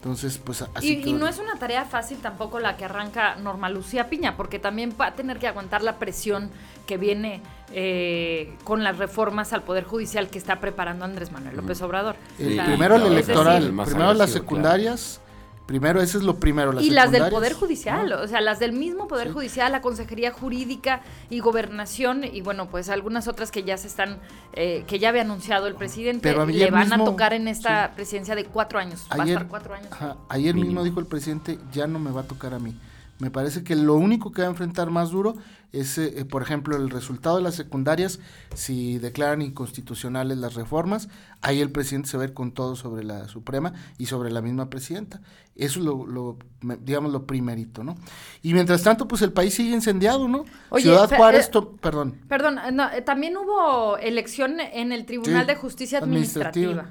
Entonces, 0.00 0.40
pues 0.42 0.62
así. 0.74 1.02
Y, 1.04 1.10
y, 1.10 1.12
no 1.12 1.28
es 1.28 1.38
una 1.38 1.58
tarea 1.58 1.84
fácil 1.84 2.16
tampoco 2.18 2.58
la 2.58 2.78
que 2.78 2.86
arranca 2.86 3.36
Norma 3.36 3.68
Lucía 3.68 4.08
Piña, 4.08 4.34
porque 4.34 4.58
también 4.58 4.94
va 4.98 5.08
a 5.08 5.14
tener 5.14 5.38
que 5.38 5.46
aguantar 5.46 5.82
la 5.82 5.98
presión 5.98 6.50
que 6.86 6.96
viene 6.96 7.42
eh, 7.74 8.56
con 8.64 8.82
las 8.82 8.96
reformas 8.96 9.52
al 9.52 9.62
Poder 9.62 9.84
Judicial 9.84 10.28
que 10.28 10.38
está 10.38 10.58
preparando 10.58 11.04
Andrés 11.04 11.30
Manuel 11.32 11.54
López 11.54 11.82
Obrador. 11.82 12.16
primero 12.38 12.96
el 12.96 13.02
electoral, 13.12 13.74
primero 13.84 14.14
las 14.14 14.30
secundarias. 14.30 15.20
Primero, 15.70 16.02
eso 16.02 16.18
es 16.18 16.24
lo 16.24 16.40
primero. 16.40 16.72
Las 16.72 16.82
y 16.82 16.90
las 16.90 17.12
del 17.12 17.30
Poder 17.30 17.52
Judicial, 17.52 18.12
o 18.14 18.26
sea, 18.26 18.40
las 18.40 18.58
del 18.58 18.72
mismo 18.72 19.06
Poder 19.06 19.30
Judicial, 19.30 19.70
la 19.70 19.80
Consejería 19.80 20.32
Jurídica 20.32 21.02
y 21.30 21.38
Gobernación, 21.38 22.24
y 22.24 22.40
bueno, 22.40 22.68
pues 22.68 22.88
algunas 22.88 23.28
otras 23.28 23.52
que 23.52 23.62
ya 23.62 23.76
se 23.76 23.86
están, 23.86 24.18
eh, 24.54 24.82
que 24.88 24.98
ya 24.98 25.10
había 25.10 25.22
anunciado 25.22 25.68
el 25.68 25.76
presidente, 25.76 26.34
le 26.34 26.70
van 26.72 26.92
a 26.92 27.04
tocar 27.04 27.34
en 27.34 27.46
esta 27.46 27.92
presidencia 27.94 28.34
de 28.34 28.46
cuatro 28.46 28.80
años. 28.80 29.06
va 29.16 29.22
a 29.22 29.28
estar 29.28 29.46
cuatro 29.46 29.72
años. 29.72 29.90
ayer 30.28 30.56
mismo 30.56 30.82
dijo 30.82 30.98
el 30.98 31.06
presidente, 31.06 31.60
ya 31.70 31.86
no 31.86 32.00
me 32.00 32.10
va 32.10 32.22
a 32.22 32.24
tocar 32.24 32.52
a 32.52 32.58
mí. 32.58 32.74
Me 33.20 33.30
parece 33.30 33.62
que 33.62 33.76
lo 33.76 33.94
único 33.94 34.32
que 34.32 34.42
va 34.42 34.48
a 34.48 34.50
enfrentar 34.50 34.90
más 34.90 35.12
duro 35.12 35.36
es, 35.72 35.98
eh, 35.98 36.24
por 36.24 36.42
ejemplo, 36.42 36.76
el 36.76 36.90
resultado 36.90 37.36
de 37.36 37.42
las 37.42 37.54
secundarias, 37.54 38.18
si 38.54 38.98
declaran 38.98 39.40
inconstitucionales 39.42 40.38
las 40.38 40.54
reformas, 40.54 41.08
ahí 41.42 41.60
el 41.60 41.70
presidente 41.70 42.08
se 42.08 42.16
va 42.16 42.24
a 42.24 42.26
ir 42.26 42.34
con 42.34 42.52
todo 42.52 42.74
sobre 42.74 43.04
la 43.04 43.28
Suprema 43.28 43.72
y 43.96 44.06
sobre 44.06 44.30
la 44.30 44.42
misma 44.42 44.68
presidenta. 44.68 45.20
Eso 45.54 45.78
es 45.80 45.84
lo, 45.84 46.38
digamos, 46.80 47.12
lo 47.12 47.26
primerito, 47.26 47.84
¿no? 47.84 47.96
Y 48.42 48.54
mientras 48.54 48.82
tanto, 48.82 49.06
pues 49.06 49.20
el 49.22 49.32
país 49.32 49.54
sigue 49.54 49.74
incendiado, 49.74 50.26
¿no? 50.26 50.44
Ciudad 50.78 51.08
Juárez, 51.14 51.50
eh, 51.54 51.60
perdón. 51.80 52.18
Perdón, 52.28 52.58
eh, 52.58 53.02
también 53.02 53.36
hubo 53.36 53.98
elección 53.98 54.58
en 54.58 54.92
el 54.92 55.04
Tribunal 55.04 55.46
de 55.46 55.56
Justicia 55.56 55.98
Administrativa. 55.98 56.88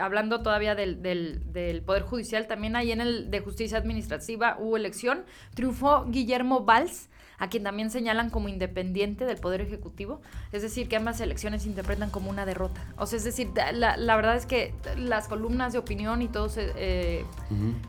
hablando 0.00 0.42
todavía 0.42 0.74
del, 0.74 1.02
del, 1.02 1.52
del, 1.52 1.82
Poder 1.82 2.02
Judicial, 2.02 2.46
también 2.46 2.76
ahí 2.76 2.92
en 2.92 3.00
el 3.00 3.30
de 3.30 3.40
Justicia 3.40 3.76
Administrativa 3.76 4.56
hubo 4.58 4.76
elección. 4.76 5.24
Triunfó 5.54 6.04
Guillermo 6.06 6.64
Valls 6.64 7.08
a 7.38 7.48
quien 7.48 7.62
también 7.62 7.90
señalan 7.90 8.30
como 8.30 8.48
independiente 8.48 9.24
del 9.24 9.36
Poder 9.36 9.60
Ejecutivo. 9.60 10.20
Es 10.52 10.62
decir, 10.62 10.88
que 10.88 10.96
ambas 10.96 11.20
elecciones 11.20 11.62
se 11.62 11.68
interpretan 11.68 12.10
como 12.10 12.30
una 12.30 12.46
derrota. 12.46 12.84
O 12.96 13.06
sea, 13.06 13.18
es 13.18 13.24
decir, 13.24 13.50
la, 13.74 13.96
la 13.96 14.16
verdad 14.16 14.36
es 14.36 14.46
que 14.46 14.72
las 14.96 15.28
columnas 15.28 15.72
de 15.72 15.78
opinión 15.78 16.22
y 16.22 16.28
todo 16.28 16.48
se, 16.48 16.72
eh, 16.76 17.24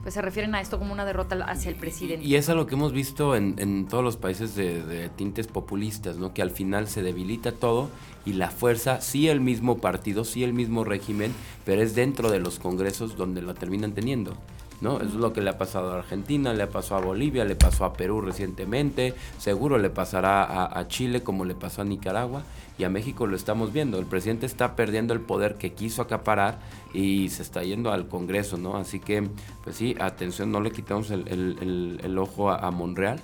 pues 0.02 0.14
se 0.14 0.22
refieren 0.22 0.56
a 0.56 0.62
esto 0.62 0.80
como 0.80 0.94
una 0.94 1.06
derrota 1.06 1.36
hacia 1.46 1.70
el 1.70 1.76
presidente. 1.76 2.26
Y, 2.26 2.36
es 2.36 2.50
algo 2.50 2.68
que 2.68 2.76
hemos 2.76 2.94
visto 2.94 3.36
en, 3.36 3.56
en 3.58 3.88
todos 3.88 4.04
los 4.04 4.18
países 4.18 4.56
de, 4.56 4.84
de, 4.84 5.10
tintes 5.10 5.48
populistas, 5.48 6.18
¿no? 6.18 6.34
Que 6.34 6.42
al 6.42 6.52
final 6.52 6.88
se 6.88 7.02
debilita 7.02 7.52
todo 7.52 7.90
y 8.26 8.34
la 8.34 8.50
fuerza, 8.50 9.02
sí 9.02 9.30
el 9.30 9.40
mismo 9.40 9.78
partido, 9.78 10.26
sí 10.26 10.44
el 10.44 10.54
mismo 10.54 10.84
régimen, 10.84 11.34
pero 11.66 11.82
es 11.82 11.96
dentro 11.96 12.30
de 12.30 12.40
los 12.40 12.60
congresos 12.60 13.16
donde 13.18 13.42
lo 13.42 13.54
terminan 13.54 13.94
teniendo. 13.94 14.34
¿No? 14.82 15.00
Es 15.02 15.14
lo 15.14 15.34
que 15.34 15.42
le 15.42 15.50
ha 15.50 15.58
pasado 15.58 15.92
a 15.92 16.00
Argentina, 16.00 16.54
le 16.54 16.68
pasó 16.68 16.96
a 16.96 17.02
Bolivia, 17.02 17.46
le 17.46 17.56
pasó 17.56 17.86
a 17.86 17.94
Perú 17.94 18.22
recientemente, 18.22 19.14
seguro 19.38 19.78
le 19.78 19.90
pasará 19.90 20.66
a, 20.66 20.88
Chile 20.88 21.22
como 21.24 21.46
le 21.46 21.56
pasó 21.56 21.82
a 21.82 21.86
Nicaragua 21.86 22.44
y 22.78 22.84
a 22.84 22.90
México 22.90 23.28
lo 23.28 23.36
estamos 23.36 23.74
viendo. 23.74 24.00
El 24.00 24.06
presidente 24.06 24.46
está 24.46 24.76
perdiendo 24.76 25.14
el 25.14 25.22
poder 25.22 25.56
que 25.56 25.74
quiso 25.74 26.02
acaparar 26.02 26.60
y 26.94 27.30
se 27.30 27.42
está 27.42 27.64
yendo 27.64 27.92
al 27.92 28.08
Congreso, 28.08 28.58
¿no? 28.58 28.78
Así 28.78 29.00
que, 29.00 29.28
pues 29.64 29.76
sí, 29.76 29.96
atención, 30.00 30.52
no 30.52 30.62
le 30.62 30.72
quitamos 30.72 31.10
el, 31.12 32.18
ojo 32.18 32.52
a 32.52 32.72
Monreal 32.72 33.20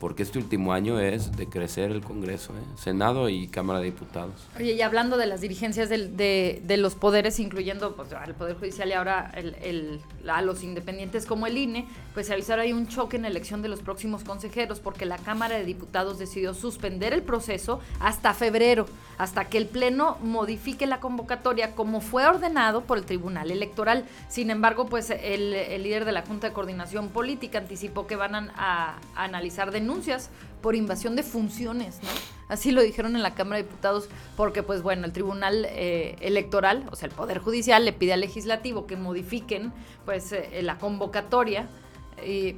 porque 0.00 0.22
este 0.22 0.38
último 0.38 0.72
año 0.72 1.00
es 1.00 1.36
de 1.36 1.48
crecer 1.48 1.90
el 1.90 2.02
Congreso, 2.02 2.52
¿eh? 2.52 2.62
Senado 2.76 3.28
y 3.28 3.48
Cámara 3.48 3.80
de 3.80 3.86
Diputados. 3.86 4.46
Oye, 4.56 4.74
y 4.74 4.82
hablando 4.82 5.16
de 5.16 5.26
las 5.26 5.40
dirigencias 5.40 5.88
de, 5.88 6.60
de, 6.64 6.76
los 6.76 6.94
poderes, 6.94 7.40
incluyendo 7.40 7.96
pues, 7.96 8.12
al 8.12 8.34
Poder 8.34 8.56
Judicial 8.56 8.88
y 8.88 8.92
ahora 8.92 9.32
el, 9.34 10.00
a 10.28 10.42
los 10.42 10.62
independientes 10.62 11.26
como 11.26 11.46
el 11.46 11.58
INE, 11.58 11.86
pues 12.14 12.26
se 12.28 12.34
avisaron 12.34 12.58
hay 12.58 12.72
un 12.72 12.88
choque 12.88 13.16
en 13.16 13.22
la 13.22 13.28
elección 13.28 13.62
de 13.62 13.68
los 13.68 13.80
próximos 13.80 14.24
consejeros, 14.24 14.80
porque 14.80 15.04
la 15.04 15.18
Cámara 15.18 15.56
de 15.56 15.64
Diputados 15.64 16.18
decidió 16.18 16.54
suspender 16.54 17.12
el 17.12 17.22
proceso 17.22 17.80
hasta 18.00 18.34
febrero, 18.34 18.86
hasta 19.16 19.46
que 19.46 19.58
el 19.58 19.66
Pleno 19.66 20.18
modifique 20.22 20.86
la 20.86 21.00
convocatoria 21.00 21.74
como 21.74 22.00
fue 22.00 22.26
ordenado 22.26 22.82
por 22.82 22.98
el 22.98 23.04
Tribunal 23.04 23.50
Electoral. 23.50 24.04
Sin 24.28 24.50
embargo, 24.50 24.86
pues 24.86 25.10
el, 25.10 25.54
el 25.54 25.82
líder 25.82 26.04
de 26.04 26.12
la 26.12 26.22
Junta 26.22 26.48
de 26.48 26.52
Coordinación 26.52 27.08
Política 27.08 27.58
anticipó 27.58 28.06
que 28.06 28.16
van 28.16 28.34
a, 28.34 28.50
a 28.56 29.24
analizar 29.24 29.70
de 29.70 29.80
denuncias 29.88 30.28
por 30.60 30.74
invasión 30.74 31.16
de 31.16 31.22
funciones, 31.22 32.00
¿no? 32.02 32.08
Así 32.48 32.72
lo 32.72 32.82
dijeron 32.82 33.16
en 33.16 33.22
la 33.22 33.34
Cámara 33.34 33.56
de 33.58 33.62
Diputados, 33.64 34.08
porque 34.36 34.62
pues 34.62 34.82
bueno, 34.82 35.06
el 35.06 35.12
Tribunal 35.12 35.66
eh, 35.70 36.16
Electoral, 36.20 36.86
o 36.90 36.96
sea, 36.96 37.08
el 37.08 37.14
Poder 37.14 37.38
Judicial 37.38 37.84
le 37.84 37.92
pide 37.92 38.12
al 38.12 38.20
Legislativo 38.20 38.86
que 38.86 38.96
modifiquen 38.96 39.72
pues 40.04 40.32
eh, 40.32 40.60
la 40.62 40.78
convocatoria, 40.78 41.68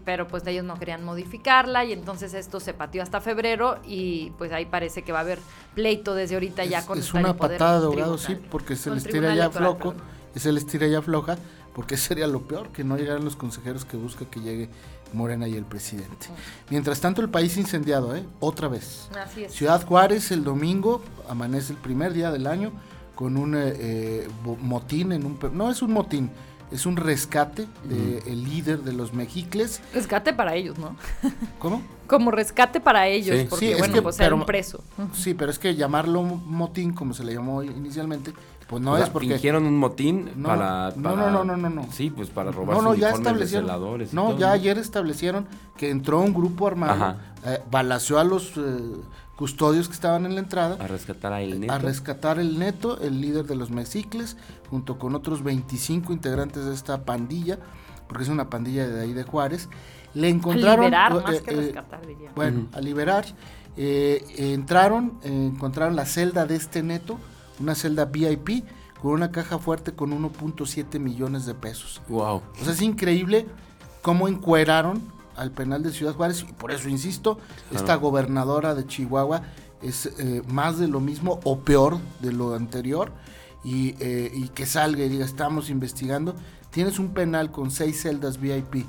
pero 0.07 0.27
pues 0.27 0.47
ellos 0.47 0.65
no 0.65 0.79
querían 0.79 1.05
modificarla 1.05 1.85
y 1.85 1.93
entonces 1.93 2.33
esto 2.33 2.61
se 2.61 2.73
pateó 2.73 3.03
hasta 3.03 3.21
febrero 3.21 3.79
y 3.85 4.33
pues 4.39 4.53
ahí 4.53 4.65
parece 4.65 5.03
que 5.03 5.13
va 5.13 5.19
a 5.19 5.21
haber 5.21 5.39
pleito 5.75 6.15
desde 6.15 6.37
ahorita 6.37 6.65
ya 6.65 6.87
con 6.87 6.99
Es 6.99 7.13
una 7.13 7.37
patada 7.37 7.81
de 7.81 7.87
abogado, 7.87 8.17
sí, 8.17 8.39
porque 8.51 8.75
se 8.75 8.91
les 8.91 9.05
tira 9.05 9.35
ya 9.35 9.51
flojo, 9.51 9.95
se 10.35 10.51
les 10.51 10.65
tira 10.65 10.87
ya 10.87 11.03
floja, 11.03 11.37
porque 11.75 11.97
sería 11.99 12.27
lo 12.27 12.41
peor, 12.41 12.71
que 12.71 12.85
no 12.85 12.97
llegaran 12.97 13.23
los 13.23 13.37
consejeros 13.37 13.85
que 13.85 13.99
busca 13.99 14.25
que 14.25 14.41
llegue 14.41 14.71
Morena 15.13 15.49
y 15.49 15.57
el 15.57 15.65
presidente. 15.65 16.27
Mientras 16.71 17.01
tanto, 17.01 17.23
el 17.23 17.29
país 17.29 17.57
incendiado, 17.57 18.15
¿eh? 18.17 18.25
Otra 18.41 18.69
vez. 18.69 19.09
Así 19.19 19.45
es. 19.45 19.53
Ciudad 19.53 19.85
Juárez, 19.85 20.31
el 20.31 20.45
domingo, 20.45 21.03
amanece 21.29 21.73
el 21.73 21.79
primer 21.79 22.13
día 22.13 22.31
del 22.31 22.47
año 22.47 22.73
con 23.15 23.37
un 23.37 23.55
eh, 23.55 23.75
eh, 23.79 24.29
motín 24.61 25.13
en 25.13 25.27
un... 25.27 25.39
No 25.53 25.71
es 25.71 25.83
un 25.83 25.93
motín, 25.93 26.31
es 26.73 26.87
un 26.87 26.97
rescate 26.97 27.67
del 27.85 28.45
líder 28.45 28.81
de 28.83 28.93
los 28.93 29.13
mexicles. 29.13 29.81
Rescate 29.93 30.33
para 30.33 30.55
ellos, 30.55 30.79
¿no? 30.79 30.97
¿Cómo? 31.59 31.83
Como 32.07 32.31
rescate 32.31 32.81
para 32.81 33.07
ellos, 33.09 33.47
porque 33.49 33.77
bueno, 33.77 34.03
pues 34.03 34.19
era 34.21 34.35
un 34.35 34.47
preso. 34.47 34.83
Sí, 35.15 35.35
pero 35.35 35.51
es 35.51 35.59
que 35.59 35.75
llamarlo 35.75 36.23
motín, 36.23 36.93
como 36.93 37.15
se 37.15 37.25
le 37.25 37.35
llamó 37.35 37.63
inicialmente, 37.63 38.33
pues 38.71 38.85
no 38.85 38.97
es 38.97 39.11
porque. 39.11 39.31
Fingieron 39.31 39.67
un 39.67 39.77
motín 39.77 40.31
para, 40.45 40.93
No, 40.95 41.17
no, 41.17 41.45
no, 41.45 41.57
no, 41.57 41.69
no. 41.69 41.89
Sí, 41.91 42.09
pues 42.09 42.31
para 42.31 42.53
robar 42.53 42.77
no, 42.77 42.83
no, 42.83 42.95
ya 42.95 43.11
establecieron, 43.11 43.69
No, 44.13 44.39
ya 44.39 44.53
ayer 44.53 44.79
establecieron 44.79 45.49
que 45.77 45.91
entró 45.91 46.21
un 46.21 46.33
grupo 46.33 46.69
armado, 46.69 47.17
eh, 47.45 47.61
balació 47.69 48.21
a 48.21 48.25
los 48.25 48.57
eh, 48.57 48.61
custodios 49.35 49.89
que 49.89 49.95
estaban 49.95 50.25
en 50.25 50.37
la 50.37 50.41
entrada. 50.41 50.77
A 50.79 50.87
rescatar 50.87 51.33
a 51.33 51.43
el 51.43 51.59
neto. 51.59 51.73
A 51.73 51.79
rescatar 51.79 52.39
el 52.39 52.61
neto, 52.61 53.01
el 53.01 53.21
líder 53.21 53.45
de 53.47 53.57
los 53.57 53.73
mexicles, 53.73 54.37
junto 54.71 55.01
con 55.01 55.17
otros 55.17 55.43
25 55.43 56.13
integrantes 56.13 56.65
de 56.65 56.73
esta 56.73 57.05
pandilla, 57.05 57.59
porque 58.07 58.23
es 58.23 58.29
una 58.29 58.51
pandilla 58.51 58.87
de 58.87 59.01
ahí 59.01 59.13
de 59.13 59.25
Juárez. 59.25 59.69
Le 60.15 60.29
encontraron. 60.29 60.95
A 60.95 61.09
liberar, 61.09 61.13
eh, 61.13 61.23
más 61.25 61.41
que 61.41 61.57
rescatar, 61.57 62.07
diría. 62.07 62.31
Bueno, 62.37 62.69
a 62.73 62.81
liberar. 62.81 63.25
entraron, 63.77 65.19
encontraron 65.25 65.97
la 65.97 66.07
celda 66.07 66.47
de 66.47 66.55
este 66.55 66.85
neto 66.85 67.19
una 67.61 67.75
celda 67.75 68.07
VIP 68.07 68.65
con 69.01 69.13
una 69.13 69.31
caja 69.31 69.59
fuerte 69.59 69.93
con 69.93 70.11
1.7 70.11 70.99
millones 70.99 71.47
de 71.47 71.55
pesos. 71.55 72.01
Wow. 72.09 72.43
O 72.61 72.65
sea, 72.65 72.73
es 72.73 72.83
increíble 72.83 73.47
cómo 74.03 74.29
encueraron 74.29 75.03
al 75.37 75.51
penal 75.53 75.83
de 75.83 75.93
Ciudad 75.93 76.15
Juárez 76.15 76.45
y 76.49 76.53
por 76.53 76.71
eso 76.71 76.89
insisto, 76.89 77.39
esta 77.73 77.95
gobernadora 77.97 78.75
de 78.75 78.87
Chihuahua 78.87 79.43
es 79.81 80.07
eh, 80.19 80.43
más 80.49 80.79
de 80.79 80.89
lo 80.89 81.01
mismo 81.01 81.41
o 81.45 81.61
peor 81.61 81.99
de 82.21 82.33
lo 82.33 82.55
anterior 82.55 83.13
y, 83.65 83.95
eh, 84.01 84.31
y, 84.35 84.49
que 84.49 84.67
salga 84.67 85.05
y 85.05 85.09
diga 85.09 85.25
estamos 85.25 85.71
investigando. 85.71 86.35
Tienes 86.71 86.99
un 86.99 87.15
penal 87.15 87.51
con 87.51 87.71
seis 87.71 88.03
celdas 88.03 88.39
VIP 88.39 88.87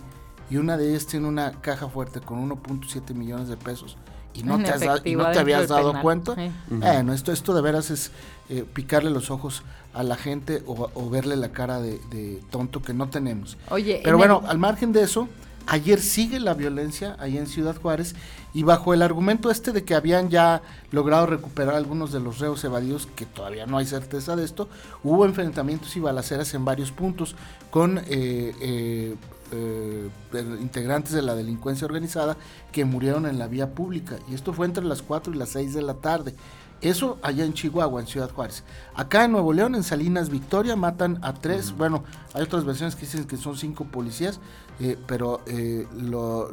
y 0.49 0.57
una 0.57 0.75
de 0.75 0.89
ellas 0.89 1.07
tiene 1.07 1.27
una 1.27 1.61
caja 1.61 1.87
fuerte 1.87 2.19
con 2.19 2.49
1.7 2.49 3.13
millones 3.13 3.47
de 3.47 3.55
pesos 3.55 3.97
y 4.33 4.43
no, 4.43 4.57
te, 4.57 4.69
has 4.69 4.81
no 4.81 5.31
te, 5.31 5.39
habías 5.39 5.67
dado 5.67 5.99
cuenta. 6.01 6.35
Bueno, 6.67 7.13
esto, 7.13 7.31
esto 7.31 7.53
de 7.53 7.61
veras 7.61 7.89
es 7.91 8.11
eh, 8.49 8.65
picarle 8.73 9.09
los 9.09 9.31
ojos 9.31 9.63
a 9.93 10.03
la 10.03 10.15
gente 10.15 10.63
o, 10.65 11.09
verle 11.09 11.35
la 11.35 11.49
cara 11.51 11.81
de, 11.81 12.41
tonto 12.49 12.81
que 12.81 12.93
no 12.93 13.09
tenemos. 13.09 13.57
Oye, 13.69 14.01
Pero 14.03 14.17
bueno, 14.17 14.43
al 14.47 14.57
margen 14.57 14.93
de 14.93 15.03
eso, 15.03 15.27
ayer 15.67 15.99
sigue 15.99 16.39
la 16.39 16.53
violencia 16.53 17.15
ahí 17.19 17.37
en 17.37 17.47
Ciudad 17.47 17.75
Juárez 17.75 18.15
y 18.53 18.63
bajo 18.63 18.93
el 18.93 19.01
argumento 19.01 19.51
este 19.51 19.71
de 19.71 19.83
que 19.83 19.95
habían 19.95 20.29
ya 20.29 20.61
logrado 20.91 21.25
recuperar 21.25 21.75
algunos 21.75 22.11
de 22.11 22.19
los 22.19 22.39
reos 22.39 22.63
evadidos, 22.63 23.07
que 23.15 23.25
todavía 23.25 23.65
no 23.65 23.77
hay 23.77 23.85
certeza 23.85 24.35
de 24.35 24.45
esto, 24.45 24.69
hubo 25.03 25.25
enfrentamientos 25.25 25.95
y 25.95 25.99
balaceras 25.99 26.53
en 26.53 26.65
varios 26.65 26.91
puntos 26.91 27.35
con... 27.69 27.99
Eh, 28.07 28.53
eh, 28.61 29.15
eh, 29.51 30.09
integrantes 30.59 31.13
de 31.13 31.21
la 31.21 31.35
delincuencia 31.35 31.85
organizada 31.85 32.37
que 32.71 32.85
murieron 32.85 33.25
en 33.25 33.39
la 33.39 33.47
vía 33.47 33.73
pública. 33.73 34.17
Y 34.29 34.33
esto 34.33 34.53
fue 34.53 34.65
entre 34.65 34.83
las 34.83 35.01
4 35.01 35.33
y 35.33 35.37
las 35.37 35.49
6 35.49 35.73
de 35.73 35.81
la 35.81 35.95
tarde. 35.95 36.33
Eso 36.81 37.19
allá 37.21 37.45
en 37.45 37.53
Chihuahua, 37.53 38.01
en 38.01 38.07
Ciudad 38.07 38.31
Juárez. 38.31 38.63
Acá 38.95 39.25
en 39.25 39.33
Nuevo 39.33 39.53
León, 39.53 39.75
en 39.75 39.83
Salinas 39.83 40.29
Victoria, 40.29 40.75
matan 40.75 41.19
a 41.21 41.33
tres. 41.33 41.77
Bueno, 41.77 42.03
hay 42.33 42.41
otras 42.41 42.65
versiones 42.65 42.95
que 42.95 43.01
dicen 43.01 43.25
que 43.25 43.37
son 43.37 43.55
cinco 43.55 43.85
policías, 43.85 44.39
eh, 44.79 44.97
pero 45.05 45.41
eh, 45.45 45.87
lo, 45.95 46.49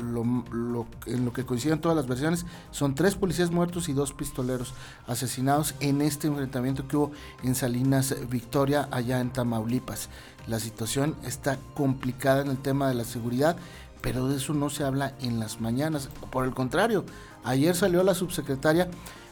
en 1.06 1.24
lo 1.24 1.32
que 1.32 1.46
coinciden 1.46 1.80
todas 1.80 1.96
las 1.96 2.06
versiones 2.06 2.44
son 2.72 2.94
tres 2.94 3.14
policías 3.14 3.50
muertos 3.50 3.88
y 3.88 3.94
dos 3.94 4.12
pistoleros 4.12 4.74
asesinados 5.06 5.74
en 5.80 6.02
este 6.02 6.26
enfrentamiento 6.26 6.86
que 6.86 6.98
hubo 6.98 7.12
en 7.42 7.54
Salinas 7.54 8.14
Victoria, 8.28 8.86
allá 8.90 9.20
en 9.20 9.30
Tamaulipas. 9.30 10.10
La 10.46 10.60
situación 10.60 11.14
está 11.24 11.58
complicada 11.74 12.42
en 12.42 12.48
el 12.48 12.58
tema 12.58 12.88
de 12.88 12.94
la 12.94 13.04
seguridad, 13.04 13.56
pero 14.02 14.28
de 14.28 14.36
eso 14.36 14.52
no 14.52 14.68
se 14.68 14.84
habla 14.84 15.14
en 15.20 15.40
las 15.40 15.60
mañanas. 15.60 16.10
Por 16.30 16.44
el 16.44 16.54
contrario, 16.54 17.04
ayer 17.44 17.74
salió 17.74 18.02
la 18.02 18.14
subsecretaria 18.14 18.88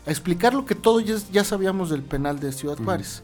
a 0.06 0.10
explicar 0.10 0.54
lo 0.54 0.64
que 0.64 0.74
todos 0.74 1.04
ya, 1.30 1.44
sabíamos 1.44 1.90
del 1.90 2.02
penal 2.02 2.38
de 2.38 2.52
Ciudad 2.52 2.78
Juárez, 2.78 3.22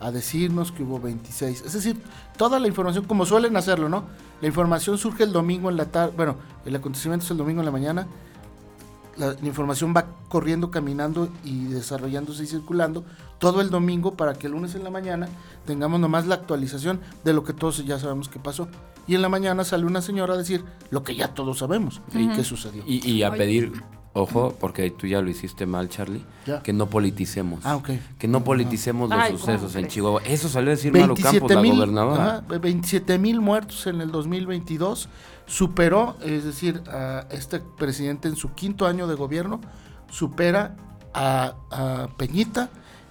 a 0.00 0.10
decirnos 0.10 0.72
que 0.72 0.82
hubo 0.82 1.00
26. 1.00 1.62
Es 1.64 1.72
decir, 1.72 1.96
toda 2.36 2.58
la 2.58 2.66
información, 2.66 3.04
como 3.04 3.24
suelen 3.24 3.56
hacerlo, 3.56 3.88
¿no? 3.88 4.04
La 4.40 4.48
información 4.48 4.98
surge 4.98 5.22
el 5.22 5.32
domingo 5.32 5.70
en 5.70 5.76
la 5.76 5.86
tarde, 5.86 6.12
bueno, 6.16 6.36
el 6.66 6.74
acontecimiento 6.74 7.24
es 7.24 7.30
el 7.30 7.36
domingo 7.36 7.60
en 7.60 7.66
la 7.66 7.72
mañana, 7.72 8.06
la, 9.16 9.36
información 9.42 9.94
va 9.96 10.06
corriendo, 10.28 10.70
caminando 10.70 11.28
y 11.44 11.66
desarrollándose 11.66 12.42
y 12.42 12.46
circulando 12.46 13.04
todo 13.38 13.60
el 13.60 13.70
domingo 13.70 14.14
para 14.14 14.34
que 14.34 14.46
el 14.46 14.52
lunes 14.52 14.74
en 14.74 14.82
la 14.82 14.90
mañana 14.90 15.28
tengamos 15.66 16.00
nomás 16.00 16.26
la 16.26 16.34
actualización 16.34 17.00
de 17.22 17.32
lo 17.32 17.44
que 17.44 17.52
todos 17.52 17.84
ya 17.84 17.98
sabemos 17.98 18.28
que 18.28 18.40
pasó. 18.40 18.68
Y 19.06 19.14
en 19.14 19.22
la 19.22 19.28
mañana 19.28 19.64
sale 19.64 19.84
una 19.84 20.02
señora 20.02 20.34
a 20.34 20.36
decir 20.36 20.64
lo 20.90 21.04
que 21.04 21.14
ya 21.14 21.28
todos 21.28 21.58
sabemos 21.58 22.00
y 22.12 22.28
qué 22.28 22.42
sucedió. 22.42 22.82
Y, 22.86 23.22
a 23.22 23.30
pedir 23.30 23.72
Ojo, 24.16 24.54
porque 24.60 24.88
tú 24.92 25.08
ya 25.08 25.20
lo 25.20 25.28
hiciste 25.28 25.66
mal, 25.66 25.88
Charlie. 25.88 26.24
Que 26.62 26.72
no 26.72 26.88
politicemos. 26.88 27.66
Ah, 27.66 27.74
ok. 27.74 27.90
Que 28.16 28.28
no 28.28 28.44
politicemos 28.44 29.10
los 29.10 29.40
sucesos 29.40 29.74
en 29.74 29.88
Chihuahua. 29.88 30.22
Eso 30.24 30.48
salió 30.48 30.70
a 30.70 30.76
decir 30.76 30.92
Maru 30.92 31.16
Campos, 31.16 31.50
la 31.50 31.60
gobernadora. 31.60 32.44
27 32.48 33.18
mil 33.18 33.40
muertos 33.40 33.88
en 33.88 34.00
el 34.00 34.12
2022. 34.12 35.08
Superó, 35.46 36.16
es 36.22 36.44
decir, 36.44 36.80
a 36.88 37.26
este 37.32 37.58
presidente 37.58 38.28
en 38.28 38.36
su 38.36 38.54
quinto 38.54 38.86
año 38.86 39.08
de 39.08 39.16
gobierno, 39.16 39.60
supera 40.08 40.76
a, 41.12 41.54
a 41.72 42.08
Peñita 42.16 42.70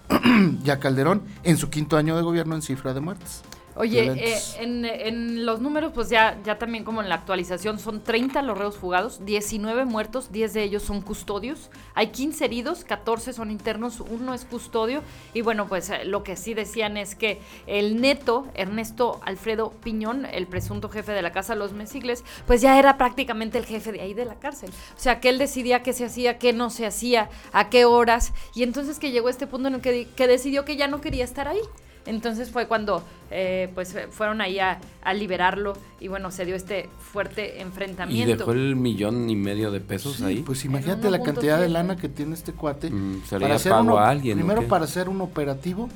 y 0.65 0.69
a 0.69 0.79
Calderón 0.79 1.23
en 1.43 1.57
su 1.57 1.69
quinto 1.69 1.97
año 1.97 2.15
de 2.15 2.21
gobierno 2.21 2.55
en 2.55 2.61
cifra 2.61 2.93
de 2.93 3.01
muertes. 3.01 3.43
Oye, 3.75 4.05
eh, 4.05 4.37
en, 4.59 4.85
en, 4.85 5.45
los 5.45 5.59
números, 5.59 5.91
pues 5.93 6.09
ya, 6.09 6.37
ya 6.43 6.59
también 6.59 6.83
como 6.83 7.01
en 7.01 7.09
la 7.09 7.15
actualización, 7.15 7.79
son 7.79 8.03
30 8.03 8.43
los 8.43 8.55
reos 8.55 8.77
fugados, 8.77 9.25
19 9.25 9.85
muertos, 9.85 10.31
10 10.31 10.53
de 10.53 10.63
ellos 10.63 10.83
son 10.83 11.01
custodios, 11.01 11.71
hay 11.95 12.07
15 12.07 12.45
heridos, 12.45 12.83
14 12.83 13.33
son 13.33 13.49
internos, 13.49 13.99
uno 13.99 14.35
es 14.35 14.45
custodio, 14.45 15.01
y 15.33 15.41
bueno, 15.41 15.67
pues 15.67 15.89
eh, 15.89 16.05
lo 16.05 16.23
que 16.23 16.35
sí 16.35 16.53
decían 16.53 16.97
es 16.97 17.15
que 17.15 17.39
el 17.65 17.99
neto, 17.99 18.47
Ernesto 18.53 19.19
Alfredo 19.25 19.71
Piñón, 19.83 20.25
el 20.25 20.45
presunto 20.45 20.89
jefe 20.89 21.11
de 21.11 21.23
la 21.23 21.31
Casa 21.31 21.53
de 21.53 21.59
los 21.59 21.73
Mesigles, 21.73 22.23
pues 22.45 22.61
ya 22.61 22.77
era 22.77 22.97
prácticamente 22.97 23.57
el 23.57 23.65
jefe 23.65 23.91
de 23.91 24.01
ahí 24.01 24.13
de 24.13 24.25
la 24.25 24.35
cárcel. 24.35 24.69
O 24.95 24.99
sea, 24.99 25.19
que 25.19 25.29
él 25.29 25.39
decidía 25.39 25.81
qué 25.81 25.93
se 25.93 26.05
hacía, 26.05 26.37
qué 26.37 26.53
no 26.53 26.69
se 26.69 26.85
hacía, 26.85 27.29
a 27.51 27.69
qué 27.69 27.85
horas, 27.85 28.33
y 28.53 28.61
entonces 28.61 28.99
que 28.99 29.11
llegó 29.11 29.29
este 29.29 29.47
punto 29.47 29.69
en 29.69 29.75
el 29.75 29.81
que, 29.81 30.07
que 30.15 30.27
decidió 30.27 30.63
que 30.63 30.75
ya 30.75 30.87
no 30.87 31.01
quería 31.01 31.23
estar 31.23 31.47
ahí. 31.47 31.61
Entonces 32.05 32.49
fue 32.51 32.67
cuando 32.67 33.03
eh, 33.31 33.69
pues 33.73 33.95
fueron 34.11 34.41
ahí 34.41 34.59
a, 34.59 34.79
liberarlo 35.13 35.73
y 35.99 36.07
bueno, 36.07 36.31
se 36.31 36.45
dio 36.45 36.55
este 36.55 36.89
fuerte 36.99 37.61
enfrentamiento. 37.61 38.31
¿Y 38.31 38.37
dejó 38.37 38.51
el 38.51 38.75
millón 38.75 39.29
y 39.29 39.35
medio 39.35 39.71
de 39.71 39.79
pesos 39.79 40.21
ahí? 40.21 40.43
Pues 40.45 40.65
imagínate 40.65 41.09
la 41.09 41.21
cantidad 41.21 41.59
de 41.59 41.69
lana 41.69 41.95
que 41.95 42.09
tiene 42.09 42.33
este 42.33 42.53
cuate. 42.53 42.89
Mm, 42.89 43.21
para 43.39 43.55
hacer 43.55 43.71
pago 43.71 43.97
a 43.97 44.09
alguien. 44.09 44.37
Primero 44.37 44.67
para 44.67 44.85
hacer 44.85 45.09
un 45.09 45.21
operativo 45.21 45.89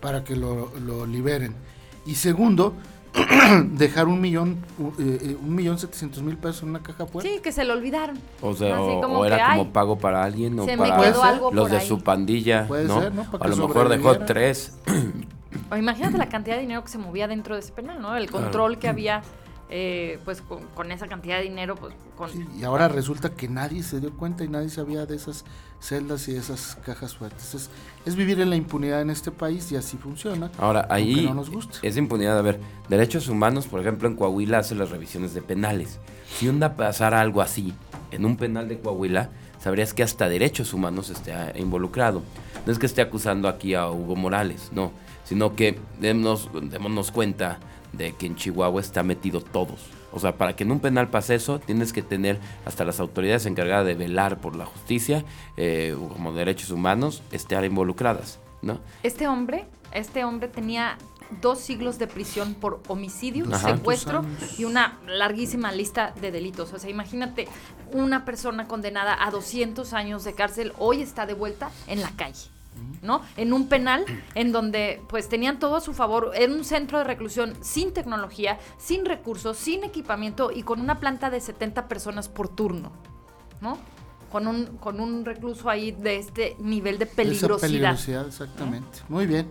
para 0.00 0.24
que 0.24 0.36
lo, 0.36 0.72
lo 0.80 1.06
liberen. 1.06 1.54
Y 2.06 2.14
segundo, 2.14 2.74
dejar 3.72 4.08
un 4.08 4.20
millón, 4.20 4.58
eh, 4.98 5.18
eh, 5.22 5.36
un 5.40 5.54
millón 5.54 5.78
setecientos 5.78 6.22
mil 6.22 6.36
pesos 6.36 6.62
en 6.62 6.70
una 6.70 6.82
caja 6.82 7.06
fuerte. 7.06 7.34
Sí, 7.34 7.40
que 7.40 7.52
se 7.52 7.64
lo 7.64 7.74
olvidaron. 7.74 8.18
O 8.40 8.54
sea, 8.54 8.80
o, 8.80 9.24
era 9.24 9.50
como 9.50 9.72
pago 9.72 9.98
para 9.98 10.24
alguien 10.24 10.58
o 10.58 10.66
para 10.66 11.50
los 11.52 11.70
de 11.70 11.80
su 11.80 12.00
pandilla, 12.00 12.66
¿no? 12.68 13.00
a 13.40 13.48
lo 13.48 13.56
mejor 13.56 13.88
dejó 13.88 14.18
tres. 14.20 14.76
O 15.70 15.76
imagínate 15.76 16.18
la 16.18 16.28
cantidad 16.28 16.56
de 16.56 16.62
dinero 16.62 16.82
que 16.82 16.90
se 16.90 16.98
movía 16.98 17.26
dentro 17.26 17.54
de 17.54 17.60
ese 17.60 17.72
penal, 17.72 18.00
¿no? 18.00 18.16
El 18.16 18.30
control 18.30 18.78
que 18.78 18.88
había 18.88 19.22
eh, 19.70 20.18
pues 20.24 20.42
con, 20.42 20.90
esa 20.90 21.06
cantidad 21.08 21.38
de 21.38 21.44
dinero. 21.44 21.76
Pues, 21.76 21.92
y 22.58 22.64
ahora 22.64 22.88
resulta 22.88 23.30
que 23.30 23.48
nadie 23.48 23.82
se 23.82 24.00
dio 24.00 24.12
cuenta 24.16 24.44
y 24.44 24.48
nadie 24.48 24.70
sabía 24.70 25.04
de 25.04 25.16
esas 25.16 25.44
celdas 25.80 26.26
y 26.28 26.32
de 26.32 26.38
esas 26.38 26.76
cajas 26.84 27.16
fuertes. 27.16 27.54
Es, 27.54 27.70
es 28.06 28.16
vivir 28.16 28.40
en 28.40 28.50
la 28.50 28.56
impunidad 28.56 29.02
en 29.02 29.10
este 29.10 29.30
país 29.30 29.70
y 29.70 29.76
así 29.76 29.96
funciona. 29.96 30.50
Ahora, 30.58 30.86
ahí 30.90 31.26
no 31.26 31.34
nos 31.34 31.50
gusta. 31.50 31.78
es 31.82 31.96
impunidad. 31.96 32.38
A 32.38 32.42
ver, 32.42 32.60
derechos 32.88 33.28
humanos, 33.28 33.66
por 33.66 33.80
ejemplo, 33.80 34.08
en 34.08 34.16
Coahuila 34.16 34.58
hace 34.58 34.74
las 34.74 34.90
revisiones 34.90 35.34
de 35.34 35.42
penales. 35.42 35.98
Si 36.38 36.48
onda 36.48 36.74
pasara 36.76 37.20
algo 37.20 37.42
así 37.42 37.74
en 38.10 38.24
un 38.24 38.36
penal 38.36 38.68
de 38.68 38.78
Coahuila, 38.78 39.30
sabrías 39.60 39.92
que 39.92 40.02
hasta 40.02 40.28
derechos 40.28 40.72
humanos 40.72 41.10
esté 41.10 41.34
involucrado. 41.56 42.22
No 42.64 42.72
es 42.72 42.78
que 42.78 42.86
esté 42.86 43.02
acusando 43.02 43.48
aquí 43.48 43.74
a 43.74 43.90
Hugo 43.90 44.16
Morales, 44.16 44.70
no, 44.72 44.92
sino 45.24 45.54
que 45.54 45.78
démonos, 46.00 46.50
démonos 46.70 47.10
cuenta 47.10 47.58
de 47.92 48.12
que 48.12 48.26
en 48.26 48.36
Chihuahua 48.36 48.80
está 48.80 49.02
metido 49.02 49.40
todos. 49.40 49.86
O 50.12 50.20
sea, 50.20 50.36
para 50.36 50.56
que 50.56 50.64
en 50.64 50.72
un 50.72 50.80
penal 50.80 51.08
pase 51.08 51.34
eso, 51.34 51.58
tienes 51.58 51.92
que 51.92 52.02
tener 52.02 52.38
hasta 52.64 52.84
las 52.84 53.00
autoridades 53.00 53.46
encargadas 53.46 53.86
de 53.86 53.94
velar 53.94 54.38
por 54.38 54.56
la 54.56 54.64
justicia, 54.64 55.24
eh, 55.56 55.96
como 56.12 56.32
derechos 56.32 56.70
humanos, 56.70 57.22
estar 57.30 57.64
involucradas, 57.64 58.38
¿no? 58.62 58.80
Este 59.02 59.28
hombre, 59.28 59.66
este 59.92 60.24
hombre 60.24 60.48
tenía 60.48 60.96
dos 61.42 61.60
siglos 61.60 61.98
de 61.98 62.06
prisión 62.06 62.54
por 62.54 62.82
homicidio, 62.88 63.44
secuestro 63.58 64.24
y 64.56 64.64
una 64.64 64.98
larguísima 65.06 65.72
lista 65.72 66.14
de 66.20 66.30
delitos. 66.30 66.72
O 66.72 66.78
sea, 66.78 66.88
imagínate 66.90 67.48
una 67.92 68.24
persona 68.24 68.66
condenada 68.66 69.16
a 69.22 69.30
200 69.30 69.92
años 69.92 70.24
de 70.24 70.32
cárcel 70.32 70.72
hoy 70.78 71.02
está 71.02 71.26
de 71.26 71.34
vuelta 71.34 71.70
en 71.86 72.00
la 72.00 72.10
calle. 72.12 72.48
¿No? 73.02 73.22
En 73.36 73.52
un 73.52 73.68
penal 73.68 74.04
en 74.34 74.52
donde 74.52 75.02
pues 75.08 75.28
tenían 75.28 75.58
todo 75.58 75.76
a 75.76 75.80
su 75.80 75.92
favor, 75.92 76.32
en 76.34 76.52
un 76.52 76.64
centro 76.64 76.98
de 76.98 77.04
reclusión 77.04 77.54
sin 77.60 77.92
tecnología, 77.92 78.58
sin 78.78 79.04
recursos, 79.04 79.56
sin 79.56 79.84
equipamiento 79.84 80.50
y 80.54 80.62
con 80.62 80.80
una 80.80 80.98
planta 80.98 81.30
de 81.30 81.40
70 81.40 81.88
personas 81.88 82.28
por 82.28 82.48
turno, 82.48 82.92
¿no? 83.60 83.78
Con 84.30 84.46
un, 84.46 84.66
con 84.76 85.00
un 85.00 85.24
recluso 85.24 85.70
ahí 85.70 85.92
de 85.92 86.16
este 86.16 86.56
nivel 86.58 86.98
de 86.98 87.06
peligrosidad. 87.06 87.56
Esa 87.56 87.66
peligrosidad, 87.66 88.26
exactamente. 88.26 88.98
Muy 89.08 89.26
bien. 89.26 89.48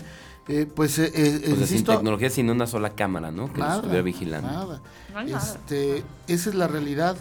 Eh, 0.48 0.66
pues, 0.74 0.98
eh, 1.00 1.12
eh 1.14 1.54
pues 1.58 1.70
sin 1.70 1.84
tecnología, 1.84 2.30
sin 2.30 2.50
una 2.50 2.68
sola 2.68 2.92
cámara, 2.92 3.32
¿no? 3.32 3.52
Que 3.52 3.60
nada, 3.60 3.78
estuviera 3.78 4.02
vigilando. 4.02 4.50
Nada. 4.50 4.82
Este, 5.26 6.04
esa 6.28 6.50
es 6.50 6.56
la 6.56 6.68
realidad 6.68 7.18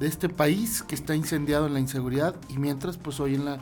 de 0.00 0.08
este 0.08 0.28
país 0.28 0.82
que 0.82 0.94
está 0.94 1.14
incendiado 1.14 1.66
en 1.66 1.74
la 1.74 1.80
inseguridad 1.80 2.34
y 2.48 2.58
mientras, 2.58 2.96
pues 2.96 3.20
hoy 3.20 3.36
en 3.36 3.44
la 3.44 3.58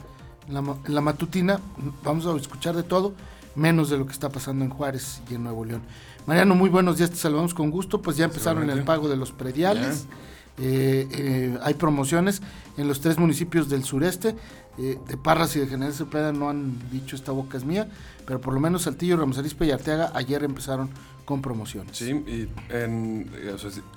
en 0.49 0.95
la, 0.95 1.01
matutina 1.01 1.61
vamos 2.03 2.27
a 2.27 2.37
escuchar 2.37 2.75
de 2.75 2.83
todo, 2.83 3.15
menos 3.55 3.91
de 3.91 3.99
lo 3.99 4.07
que 4.07 4.13
está 4.13 4.29
pasando 4.29 4.65
en 4.65 4.71
Juárez 4.71 5.23
y 5.31 5.35
en 5.35 5.45
Nuevo 5.45 5.65
León. 5.65 5.83
Mariano, 6.27 6.55
muy 6.55 6.69
buenos 6.69 6.99
días, 6.99 7.11
te 7.11 7.17
saludamos 7.17 7.55
con 7.55 7.71
gusto. 7.71 8.01
Pues 8.01 8.17
ya 8.17 8.25
empezaron 8.25 8.69
el 8.71 8.85
pago 8.85 9.09
de 9.09 9.17
los 9.17 9.33
prediales. 9.33 10.07
Eh, 10.59 11.09
eh, 11.11 11.59
hay 11.63 11.75
promociones 11.75 12.43
en 12.77 12.87
los 12.87 13.01
tres 13.01 13.19
municipios 13.19 13.69
del 13.69 13.85
sureste. 13.85 14.37
Eh, 14.79 14.99
de 15.07 15.17
Parras 15.19 15.55
y 15.57 15.61
de 15.61 15.67
General 15.67 15.93
Cepeda 15.93 16.33
no 16.33 16.49
han 16.49 16.91
dicho 16.91 17.15
esta 17.15 17.31
boca 17.31 17.59
es 17.59 17.65
mía, 17.65 17.89
pero 18.25 18.41
por 18.41 18.55
lo 18.55 18.61
menos 18.61 18.83
Saltillo, 18.83 19.19
Ramos 19.19 19.37
Arispe 19.37 19.67
y 19.67 19.71
Arteaga 19.71 20.13
ayer 20.15 20.45
empezaron 20.45 20.89
con 21.27 21.43
promociones. 21.43 21.95
Sí, 21.95 22.11
y 22.11 22.49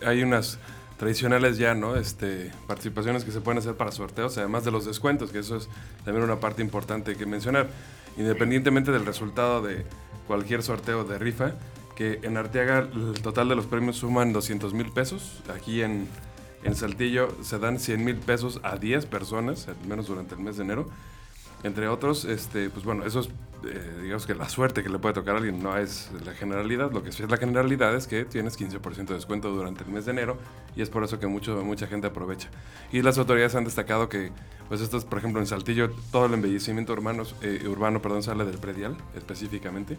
hay 0.06 0.22
unas 0.22 0.60
tradicionales 0.98 1.58
ya, 1.58 1.74
¿no? 1.74 1.96
Este, 1.96 2.52
participaciones 2.68 3.24
que 3.24 3.32
se 3.32 3.42
pueden 3.42 3.60
hacer 3.60 3.76
para 3.76 3.92
sorteos, 3.92 4.38
además 4.38 4.66
de 4.66 4.72
los 4.72 4.86
descuentos, 4.86 5.32
que 5.32 5.40
eso 5.40 5.58
es 5.58 5.70
también 6.04 6.24
una 6.24 6.40
parte 6.40 6.62
importante 6.62 7.16
que 7.16 7.26
mencionar. 7.26 7.70
Independientemente 8.18 8.92
del 8.92 9.06
resultado 9.06 9.62
de 9.62 9.86
cualquier 10.28 10.64
sorteo 10.64 11.04
de 11.04 11.20
rifa, 11.20 11.54
que 11.96 12.20
en 12.24 12.38
Arteaga 12.38 12.80
el 12.80 13.22
total 13.22 13.50
de 13.50 13.56
los 13.56 13.66
premios 13.66 13.98
suman 13.98 14.34
200 14.34 14.74
mil 14.74 14.92
pesos. 14.92 15.42
Aquí 15.54 15.82
en, 15.82 16.08
en 16.64 16.76
Saltillo 16.76 17.36
se 17.42 17.60
dan 17.60 17.80
100 17.80 18.04
mil 18.04 18.16
pesos 18.18 18.60
a 18.64 18.78
10 18.78 19.06
personas, 19.06 19.68
al 19.68 19.88
menos 19.88 20.08
durante 20.08 20.36
el 20.36 20.42
mes 20.42 20.58
de 20.58 20.64
enero 20.64 20.90
entre 21.66 21.88
otros, 21.88 22.26
este, 22.26 22.70
pues 22.70 22.86
bueno, 22.86 23.06
eso 23.06 23.22
es, 23.22 23.30
eh, 23.66 24.02
digamos 24.02 24.26
que 24.26 24.36
la 24.36 24.48
suerte 24.48 24.84
que 24.84 24.90
le 24.90 25.00
puede 25.00 25.14
tocar 25.14 25.36
a 25.36 25.38
alguien 25.38 25.62
no 25.62 25.78
es 25.78 26.12
la 26.26 26.34
generalidad, 26.34 26.92
lo 26.92 27.04
que 27.04 27.12
sí 27.12 27.24
es 27.24 27.30
la 27.30 27.38
generalidad 27.38 27.96
es 27.96 28.08
que 28.08 28.26
tienes 28.26 28.60
15% 28.60 29.06
de 29.06 29.14
descuento 29.14 29.52
durante 29.52 29.84
el 29.84 29.90
mes 29.90 30.06
de 30.06 30.12
enero 30.12 30.38
y 30.76 30.82
es 30.82 30.90
por 30.90 31.04
eso 31.04 31.20
que 31.20 31.28
mucho, 31.28 31.64
mucha 31.64 31.88
gente 31.88 32.08
aprovecha. 32.08 32.50
Y 32.92 33.02
las 33.02 33.18
autoridades 33.18 33.56
han 33.56 33.64
destacado 33.64 34.10
que, 34.10 34.32
pues 34.68 34.82
esto 34.82 34.98
es, 34.98 35.06
por 35.06 35.20
ejemplo, 35.20 35.42
en 35.42 35.48
Saltillo, 35.48 35.92
todo 36.12 36.26
el 36.28 36.34
embellecimiento 36.34 36.94
urbano, 36.94 37.24
eh, 37.42 37.68
urbano 37.68 38.02
perdón, 38.02 38.24
sale 38.24 38.46
del 38.46 38.58
predial 38.58 38.96
específicamente. 39.16 39.98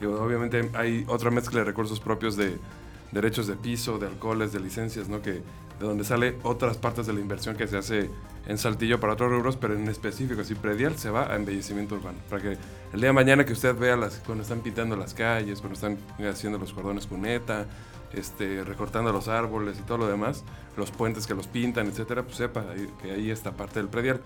Y 0.00 0.04
obviamente 0.04 0.70
hay 0.74 1.04
otra 1.08 1.30
mezcla 1.30 1.60
de 1.60 1.64
recursos 1.64 2.00
propios 2.00 2.36
de 2.36 2.58
derechos 3.12 3.46
de 3.46 3.56
piso, 3.56 3.98
de 3.98 4.06
alcoholes, 4.06 4.52
de 4.52 4.60
licencias, 4.60 5.08
¿no? 5.08 5.22
Que 5.22 5.42
de 5.78 5.86
donde 5.86 6.04
sale 6.04 6.36
otras 6.42 6.76
partes 6.76 7.06
de 7.06 7.12
la 7.12 7.20
inversión 7.20 7.56
que 7.56 7.66
se 7.66 7.76
hace 7.76 8.10
en 8.48 8.56
Saltillo 8.56 8.98
para 8.98 9.12
otros 9.12 9.30
rubros, 9.30 9.56
pero 9.56 9.74
en 9.74 9.86
específico, 9.88 10.40
así 10.40 10.54
predial, 10.54 10.98
se 10.98 11.10
va 11.10 11.30
a 11.30 11.36
embellecimiento 11.36 11.94
urbano. 11.94 12.18
Para 12.30 12.42
que 12.42 12.48
el 12.92 13.00
día 13.00 13.08
de 13.08 13.12
mañana 13.12 13.44
que 13.44 13.52
usted 13.52 13.76
vea 13.76 13.94
las, 13.94 14.16
cuando 14.24 14.42
están 14.42 14.60
pintando 14.60 14.96
las 14.96 15.12
calles, 15.12 15.60
cuando 15.60 15.74
están 15.74 15.98
haciendo 16.28 16.58
los 16.58 16.72
cordones 16.72 17.06
cuneta, 17.06 17.66
este, 18.12 18.64
recortando 18.64 19.12
los 19.12 19.28
árboles 19.28 19.78
y 19.78 19.82
todo 19.82 19.98
lo 19.98 20.08
demás, 20.08 20.44
los 20.78 20.90
puentes 20.90 21.26
que 21.26 21.34
los 21.34 21.46
pintan, 21.46 21.88
etcétera, 21.88 22.22
pues 22.22 22.36
sepa 22.36 22.64
que 23.02 23.12
ahí 23.12 23.30
está 23.30 23.52
parte 23.52 23.80
del 23.80 23.88
predial. 23.88 24.22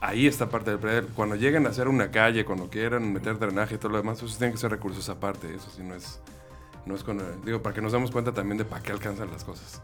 Ahí 0.00 0.28
está 0.28 0.48
parte 0.48 0.70
del 0.70 0.78
predial. 0.78 1.08
Cuando 1.16 1.34
lleguen 1.34 1.66
a 1.66 1.70
hacer 1.70 1.88
una 1.88 2.12
calle, 2.12 2.44
cuando 2.44 2.70
quieran 2.70 3.12
meter 3.12 3.38
drenaje 3.38 3.74
y 3.74 3.78
todo 3.78 3.90
lo 3.90 3.98
demás, 3.98 4.22
eso 4.22 4.38
tienen 4.38 4.52
que 4.52 4.58
ser 4.58 4.70
recursos 4.70 5.08
aparte, 5.08 5.52
eso 5.52 5.68
sí 5.74 5.82
no 5.82 5.94
es 5.94 6.20
no 6.86 6.94
es 6.94 7.02
con, 7.02 7.20
digo, 7.44 7.62
para 7.62 7.74
que 7.74 7.82
nos 7.82 7.90
demos 7.90 8.12
cuenta 8.12 8.32
también 8.32 8.58
de 8.58 8.64
para 8.64 8.80
qué 8.80 8.92
alcanzan 8.92 9.30
las 9.30 9.42
cosas. 9.42 9.82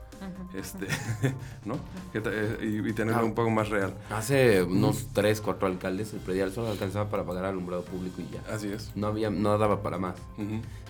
este, 0.54 0.86
¿no? 1.64 1.74
Eh, 2.14 2.82
y, 2.86 2.92
tenerlo 2.92 3.26
un 3.26 3.34
poco 3.34 3.50
más 3.50 3.68
real. 3.70 3.92
Hace 4.08 4.62
unos 4.62 5.08
tres, 5.12 5.40
cuatro 5.40 5.66
alcaldes, 5.66 6.12
el 6.14 6.20
predial 6.20 6.52
solo 6.52 6.70
alcanzaba 6.70 7.10
para 7.10 7.24
pagar 7.24 7.44
alumbrado 7.44 7.82
público 7.82 8.22
y 8.22 8.32
ya. 8.32 8.54
Así 8.54 8.68
es. 8.72 8.92
No 8.94 9.08
había, 9.08 9.30
no 9.30 9.58
daba 9.58 9.82
para 9.82 9.98
más. 9.98 10.14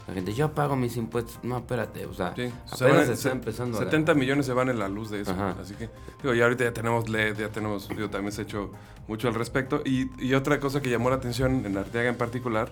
La 0.06 0.14
gente, 0.14 0.34
yo 0.34 0.52
pago 0.52 0.76
mis 0.76 0.98
impuestos. 0.98 1.38
No, 1.42 1.58
espérate, 1.58 2.04
o 2.04 2.12
sea, 2.12 2.28
apenas 2.28 3.06
se, 3.06 3.12
está 3.14 3.30
empezando 3.30 3.78
70 3.78 4.12
millones 4.14 4.44
se 4.44 4.52
van 4.52 4.68
en 4.68 4.78
la 4.78 4.88
luz 4.88 5.10
de 5.10 5.22
eso. 5.22 5.34
Así 5.60 5.74
que, 5.74 5.88
digo, 6.22 6.34
ya 6.34 6.44
ahorita 6.44 6.64
ya 6.64 6.72
tenemos 6.74 7.08
LED, 7.08 7.38
ya 7.38 7.48
tenemos, 7.48 7.88
digo, 7.88 8.10
también 8.10 8.32
se 8.32 8.42
ha 8.42 8.44
hecho 8.44 8.70
mucho 9.08 9.28
al 9.28 9.34
respecto. 9.34 9.80
Y, 9.86 10.10
y 10.22 10.34
otra 10.34 10.60
cosa 10.60 10.82
que 10.82 10.90
llamó 10.90 11.08
la 11.08 11.16
atención 11.16 11.64
en 11.64 11.78
Arteaga 11.78 12.10
en 12.10 12.16
particular 12.16 12.70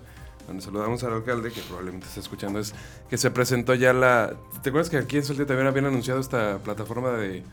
donde 0.51 0.65
saludamos 0.65 1.03
al 1.05 1.13
alcalde, 1.13 1.53
que 1.53 1.61
probablemente 1.63 2.07
está 2.09 2.19
escuchando, 2.19 2.59
es 2.59 2.75
que 3.09 3.17
se 3.17 3.31
presentó 3.31 3.75
ya 3.75 3.93
la... 3.93 4.35
¿Te 4.63 4.71
acuerdas 4.71 4.91
que 4.91 4.99
aquí 4.99 5.17
en 5.17 5.25
Saltillo 5.25 5.47
también 5.47 5.69
habían 5.69 5.87
anunciado 5.87 6.19
esta 6.19 6.59
plataforma 6.59 7.11
de, 7.13 7.45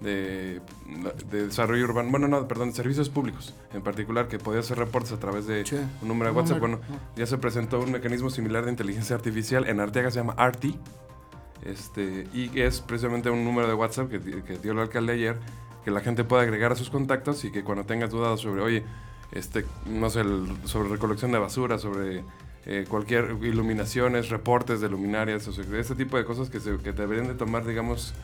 de, 0.00 0.60
desarrollo 1.30 1.84
urbano, 1.84 2.10
bueno, 2.10 2.26
no, 2.26 2.48
perdón, 2.48 2.70
de 2.70 2.74
servicios 2.74 3.08
públicos 3.08 3.54
en 3.72 3.82
particular, 3.82 4.26
que 4.26 4.40
podía 4.40 4.60
hacer 4.60 4.78
reportes 4.78 5.12
a 5.12 5.18
través 5.18 5.46
de 5.46 5.64
un 6.02 6.08
número 6.08 6.32
de 6.32 6.36
WhatsApp. 6.36 6.58
Bueno, 6.58 6.80
ya 7.14 7.26
se 7.26 7.38
presentó 7.38 7.78
un 7.78 7.92
mecanismo 7.92 8.30
similar 8.30 8.64
de 8.64 8.72
inteligencia 8.72 9.14
artificial, 9.14 9.68
en 9.68 9.78
Arteaga 9.78 10.10
se 10.10 10.18
llama 10.18 10.34
ARTI, 10.36 10.76
este, 11.64 12.26
y 12.34 12.60
es 12.60 12.80
precisamente 12.80 13.30
un 13.30 13.44
número 13.44 13.68
de 13.68 13.74
WhatsApp 13.74 14.10
que, 14.10 14.42
que 14.42 14.58
dio 14.58 14.72
el 14.72 14.80
alcalde 14.80 15.12
ayer, 15.12 15.38
que 15.84 15.92
la 15.92 16.00
gente 16.00 16.24
pueda 16.24 16.42
agregar 16.42 16.72
a 16.72 16.74
sus 16.74 16.90
contactos 16.90 17.44
y 17.44 17.52
que 17.52 17.62
cuando 17.62 17.84
tengas 17.84 18.10
dudas 18.10 18.40
sobre, 18.40 18.60
oye, 18.60 18.84
este, 19.32 19.64
no 19.86 20.10
sé, 20.10 20.22
sobre 20.64 20.88
recolección 20.88 21.32
de 21.32 21.38
basura, 21.38 21.78
sobre 21.78 22.24
eh, 22.66 22.84
cualquier 22.88 23.36
iluminaciones, 23.42 24.28
reportes 24.28 24.80
de 24.80 24.88
luminarias, 24.88 25.46
o 25.48 25.52
sea, 25.52 25.64
este 25.78 25.94
tipo 25.94 26.16
de 26.16 26.24
cosas 26.24 26.50
que, 26.50 26.60
se, 26.60 26.76
que 26.78 26.92
deberían 26.92 27.28
de 27.28 27.34
tomar, 27.34 27.64
digamos, 27.64 28.14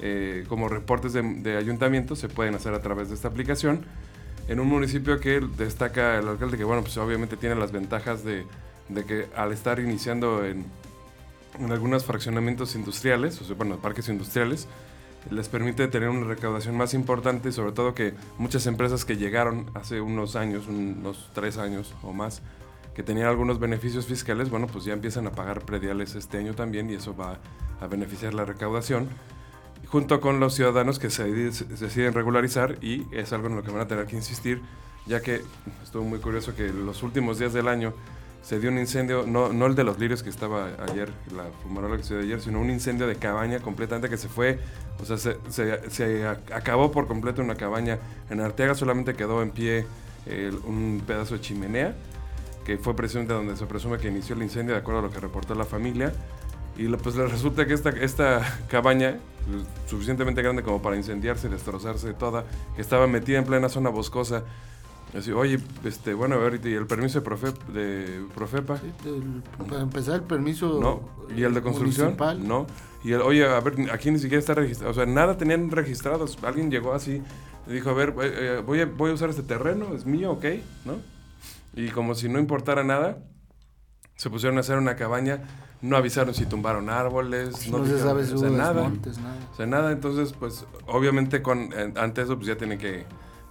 eh, 0.00 0.44
como 0.48 0.68
reportes 0.68 1.12
de, 1.12 1.22
de 1.22 2.16
se 2.16 2.28
pueden 2.28 2.54
hacer 2.54 2.74
a 2.74 2.82
través 2.82 3.08
de 3.08 3.14
esta 3.14 3.28
aplicación. 3.28 3.84
En 4.48 4.60
un 4.60 4.68
municipio 4.68 5.18
que 5.18 5.40
destaca 5.40 6.18
el 6.18 6.28
alcalde 6.28 6.56
que, 6.56 6.64
bueno, 6.64 6.82
pues 6.82 6.96
obviamente 6.98 7.36
tiene 7.36 7.56
las 7.56 7.72
ventajas 7.72 8.22
de, 8.22 8.44
de 8.88 9.04
que 9.04 9.26
al 9.34 9.52
estar 9.52 9.80
iniciando 9.80 10.44
en, 10.44 10.64
en 11.58 11.72
algunos 11.72 12.04
fraccionamientos 12.04 12.76
industriales, 12.76 13.40
o 13.40 13.44
sea, 13.44 13.56
bueno, 13.56 13.78
parques 13.78 14.08
industriales, 14.08 14.68
les 15.30 15.48
permite 15.48 15.88
tener 15.88 16.08
una 16.08 16.26
recaudación 16.26 16.76
más 16.76 16.94
importante 16.94 17.52
sobre 17.52 17.72
todo 17.72 17.94
que 17.94 18.14
muchas 18.38 18.66
empresas 18.66 19.04
que 19.04 19.16
llegaron 19.16 19.70
hace 19.74 20.00
unos 20.00 20.36
años, 20.36 20.66
unos 20.68 21.30
tres 21.34 21.58
años 21.58 21.94
o 22.02 22.12
más, 22.12 22.42
que 22.94 23.02
tenían 23.02 23.28
algunos 23.28 23.58
beneficios 23.58 24.06
fiscales, 24.06 24.48
bueno, 24.48 24.66
pues 24.66 24.84
ya 24.84 24.92
empiezan 24.92 25.26
a 25.26 25.32
pagar 25.32 25.64
prediales 25.64 26.14
este 26.14 26.38
año 26.38 26.54
también 26.54 26.90
y 26.90 26.94
eso 26.94 27.14
va 27.14 27.38
a 27.80 27.86
beneficiar 27.86 28.32
la 28.32 28.44
recaudación 28.44 29.08
junto 29.86 30.20
con 30.20 30.40
los 30.40 30.54
ciudadanos 30.54 30.98
que 30.98 31.10
se, 31.10 31.24
deciden 31.24 32.12
regularizar 32.12 32.76
y 32.82 33.06
es 33.12 33.32
algo 33.32 33.48
en 33.48 33.56
lo 33.56 33.62
que 33.62 33.70
van 33.70 33.82
a 33.82 33.88
tener 33.88 34.06
que 34.06 34.16
insistir, 34.16 34.62
ya 35.06 35.20
que 35.20 35.42
estuvo 35.82 36.04
muy 36.04 36.18
curioso 36.18 36.54
que 36.54 36.68
los 36.68 37.02
últimos 37.02 37.38
días 37.38 37.52
del 37.52 37.68
año 37.68 37.94
se 38.46 38.60
dio 38.60 38.70
un 38.70 38.78
incendio, 38.78 39.24
no, 39.26 39.52
no 39.52 39.66
el 39.66 39.74
de 39.74 39.82
los 39.82 39.98
lirios 39.98 40.22
que 40.22 40.30
estaba 40.30 40.68
ayer, 40.88 41.10
la 41.34 41.46
fumarola 41.64 41.96
que 41.96 42.04
se 42.04 42.14
dio 42.14 42.22
ayer, 42.22 42.40
sino 42.40 42.60
un 42.60 42.70
incendio 42.70 43.08
de 43.08 43.16
cabaña 43.16 43.58
completamente 43.58 44.08
que 44.08 44.16
se 44.16 44.28
fue, 44.28 44.60
o 45.02 45.04
sea, 45.04 45.18
se, 45.18 45.36
se, 45.90 46.24
acabó 46.54 46.92
por 46.92 47.08
completo 47.08 47.42
una 47.42 47.56
cabaña. 47.56 47.98
En 48.30 48.40
Arteaga 48.40 48.76
solamente 48.76 49.14
quedó 49.14 49.42
en 49.42 49.50
pie 49.50 49.84
un 50.64 51.02
pedazo 51.04 51.34
de 51.34 51.40
chimenea, 51.40 51.96
que 52.64 52.78
fue 52.78 52.94
precisamente 52.94 53.34
donde 53.34 53.56
se 53.56 53.66
presume 53.66 53.98
que 53.98 54.06
inició 54.06 54.36
el 54.36 54.44
incendio, 54.44 54.74
de 54.74 54.80
acuerdo 54.80 55.00
a 55.00 55.02
lo 55.02 55.10
que 55.10 55.18
reportó 55.18 55.56
la 55.56 55.64
familia. 55.64 56.12
Y 56.76 56.86
pues 56.86 57.16
resulta 57.16 57.66
que 57.66 57.74
esta, 57.74 57.90
esta 57.90 58.42
cabaña 58.68 59.16
suficientemente 59.88 60.40
grande 60.40 60.62
como 60.62 60.80
para 60.80 60.94
incendiarse 60.94 61.48
y 61.48 61.50
destrozarse 61.50 62.12
toda, 62.14 62.44
que 62.76 62.82
estaba 62.82 63.08
metida 63.08 63.38
en 63.38 63.44
plena 63.44 63.68
zona 63.68 63.90
boscosa. 63.90 64.44
Así, 65.14 65.32
oye, 65.32 65.58
este, 65.84 66.14
bueno, 66.14 66.34
a 66.34 66.38
ver, 66.38 66.60
¿y 66.64 66.74
el 66.74 66.86
permiso 66.86 67.20
de, 67.20 67.72
de 67.72 68.26
Profepa? 68.34 68.78
para 69.68 69.82
empezar, 69.82 70.16
el 70.16 70.22
permiso 70.22 70.78
No, 70.80 71.08
¿y 71.34 71.42
el 71.42 71.54
de 71.54 71.62
construcción? 71.62 72.16
No. 72.40 72.66
Y 73.04 73.12
el, 73.12 73.22
oye, 73.22 73.46
a 73.46 73.60
ver, 73.60 73.90
aquí 73.92 74.10
ni 74.10 74.18
siquiera 74.18 74.40
está 74.40 74.54
registrado, 74.54 74.90
o 74.90 74.94
sea, 74.94 75.06
nada 75.06 75.36
tenían 75.36 75.70
registrados. 75.70 76.36
Alguien 76.42 76.70
llegó 76.70 76.92
así, 76.92 77.22
dijo, 77.66 77.90
a 77.90 77.94
ver, 77.94 78.10
eh, 78.20 78.32
eh, 78.58 78.62
voy, 78.66 78.80
a, 78.80 78.86
voy 78.86 79.10
a 79.10 79.14
usar 79.14 79.30
este 79.30 79.42
terreno, 79.42 79.94
es 79.94 80.04
mío, 80.06 80.32
ok, 80.32 80.44
¿no? 80.84 80.96
Y 81.74 81.88
como 81.90 82.14
si 82.14 82.28
no 82.28 82.38
importara 82.38 82.82
nada, 82.84 83.18
se 84.16 84.28
pusieron 84.28 84.58
a 84.58 84.60
hacer 84.60 84.78
una 84.78 84.96
cabaña 84.96 85.42
no 85.82 85.96
avisaron 85.96 86.34
si 86.34 86.46
tumbaron 86.46 86.88
árboles, 86.88 87.68
no, 87.70 87.84
se 87.84 87.98
sabe 87.98 88.24
o 88.24 88.50
nada, 88.50 88.90
O 89.52 89.56
sea, 89.56 89.66
nada, 89.66 89.92
entonces 89.92 90.32
pues 90.32 90.64
obviamente 90.86 91.42
con 91.42 91.70
ante 91.96 92.22
eso 92.22 92.36
pues 92.36 92.48
ya 92.48 92.56
tienen 92.56 92.78
que 92.78 93.04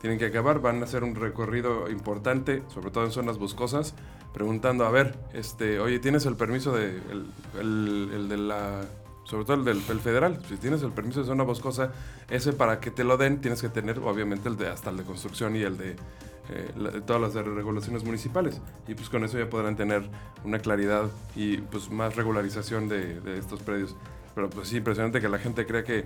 tienen 0.06 0.20
que 0.20 0.28
acabar, 0.28 0.62
van 0.62 0.82
a 0.82 0.84
hacer 0.84 1.04
un 1.04 1.16
recorrido 1.16 1.90
importante, 1.90 2.62
sobre 2.68 2.92
todo 2.92 3.06
en 3.06 3.12
zonas 3.12 3.40
boscosas, 3.40 3.96
preguntando, 4.36 4.86
a 4.86 4.92
ver, 4.92 5.18
este, 5.34 5.80
oye, 5.80 5.98
¿tienes 5.98 6.28
el 6.28 6.36
permiso 6.36 6.74
de 6.74 7.02
el, 7.60 8.12
el, 8.14 8.30
de 8.30 8.38
la 8.38 8.82
sobre 9.24 9.46
todo 9.46 9.58
el 9.58 9.66
del 9.66 9.82
federal, 9.82 10.40
si 10.48 10.58
tienes 10.58 10.84
el 10.84 10.92
permiso 10.92 11.22
de 11.22 11.26
zona 11.26 11.44
boscosa, 11.44 11.92
ese 12.30 12.54
para 12.54 12.80
que 12.80 12.92
te 12.92 13.04
lo 13.04 13.18
den 13.18 13.42
tienes 13.42 13.64
que 13.64 13.70
tener 13.70 13.98
obviamente 13.98 14.48
el 14.48 14.58
de 14.58 14.68
hasta 14.68 14.92
el 14.92 14.98
de 14.98 15.06
construcción 15.06 15.56
y 15.56 15.64
el 15.64 15.76
de 15.76 15.96
eh, 16.50 17.02
todas 17.08 17.20
las 17.20 17.34
regulaciones 17.44 18.04
municipales. 18.04 18.62
Y 18.88 18.94
pues 18.94 19.10
con 19.10 19.24
eso 19.24 19.40
ya 19.40 19.50
podrán 19.50 19.76
tener 19.76 20.04
una 20.44 20.60
claridad 20.60 21.10
y 21.36 21.58
pues 21.58 21.90
más 21.90 22.16
regularización 22.16 22.88
de, 22.88 23.40
estos 23.40 23.64
predios. 23.64 23.96
Pero 24.36 24.50
pues 24.50 24.68
sí, 24.68 24.78
impresionante 24.78 25.22
que 25.22 25.30
la 25.30 25.40
gente 25.40 25.66
crea 25.66 25.84
que, 25.86 26.04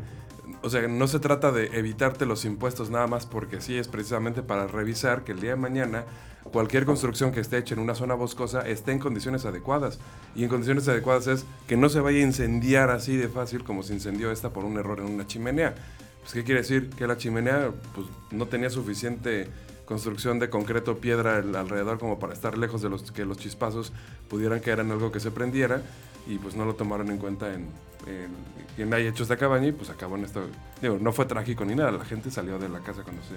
o 0.62 0.70
sea, 0.70 0.88
no 0.88 1.08
se 1.08 1.20
trata 1.20 1.52
de 1.52 1.66
evitarte 1.78 2.28
los 2.28 2.46
impuestos 2.46 2.92
nada 2.92 3.08
más 3.08 3.26
porque 3.26 3.60
sí, 3.60 3.76
es 3.76 3.88
precisamente 3.88 4.44
para 4.44 4.68
revisar 4.68 5.24
que 5.24 5.32
el 5.32 5.42
día 5.42 5.52
de 5.52 5.56
mañana 5.56 6.06
cualquier 6.52 6.86
construcción 6.86 7.32
que 7.32 7.40
esté 7.40 7.58
hecha 7.58 7.74
en 7.74 7.82
una 7.82 7.96
zona 7.96 8.14
boscosa 8.14 8.62
esté 8.62 8.92
en 8.92 9.00
condiciones 9.00 9.46
adecuadas. 9.46 10.00
Y 10.36 10.44
en 10.44 10.50
condiciones 10.50 10.88
adecuadas 10.88 11.28
es 11.28 11.46
que 11.68 11.76
no 11.76 11.90
se 11.90 12.00
vaya 12.00 12.20
a 12.20 12.22
incendiar 12.22 12.92
así 12.92 13.18
de 13.18 13.30
fácil 13.30 13.64
como 13.64 13.82
se 13.82 13.94
incendió 13.94 14.32
esta 14.32 14.52
por 14.52 14.64
un 14.64 14.78
error 14.78 15.00
en 15.00 15.06
una 15.06 15.26
chimenea. 15.26 15.74
Pues, 16.22 16.34
¿qué 16.34 16.44
quiere 16.44 16.62
decir? 16.62 16.92
Que 16.92 17.08
la 17.08 17.18
chimenea 17.18 17.72
pues, 17.96 18.08
no 18.32 18.46
tenía 18.46 18.70
suficiente 18.70 19.48
construcción 19.86 20.38
de 20.38 20.52
concreto, 20.52 21.00
piedra 21.00 21.38
alrededor 21.38 21.98
como 21.98 22.20
para 22.20 22.34
estar 22.34 22.60
lejos 22.60 22.84
de 22.84 22.90
los 22.90 23.12
que 23.12 23.26
los 23.26 23.40
chispazos 23.40 23.92
pudieran 24.30 24.60
caer 24.60 24.82
en 24.82 24.92
algo 24.92 25.12
que 25.12 25.20
se 25.20 25.32
prendiera 25.32 25.82
y 26.30 26.38
pues 26.38 26.56
no 26.56 26.64
lo 26.64 26.76
tomaron 26.76 27.10
en 27.10 27.18
cuenta 27.18 27.52
en, 27.54 27.68
quien 28.76 28.94
haya 28.94 29.10
hecho 29.10 29.24
esta 29.24 29.36
cabaña 29.36 29.68
y 29.68 29.72
pues 29.72 29.90
acabó 29.90 30.16
en 30.16 30.24
esto. 30.24 30.42
Digo, 30.82 30.98
no 31.02 31.12
fue 31.12 31.26
trágico 31.26 31.66
ni 31.66 31.76
nada, 31.76 31.92
la 31.92 32.06
gente 32.06 32.32
salió 32.32 32.58
de 32.58 32.70
la 32.70 32.80
casa 32.80 33.04
cuando 33.04 33.22
se, 33.24 33.36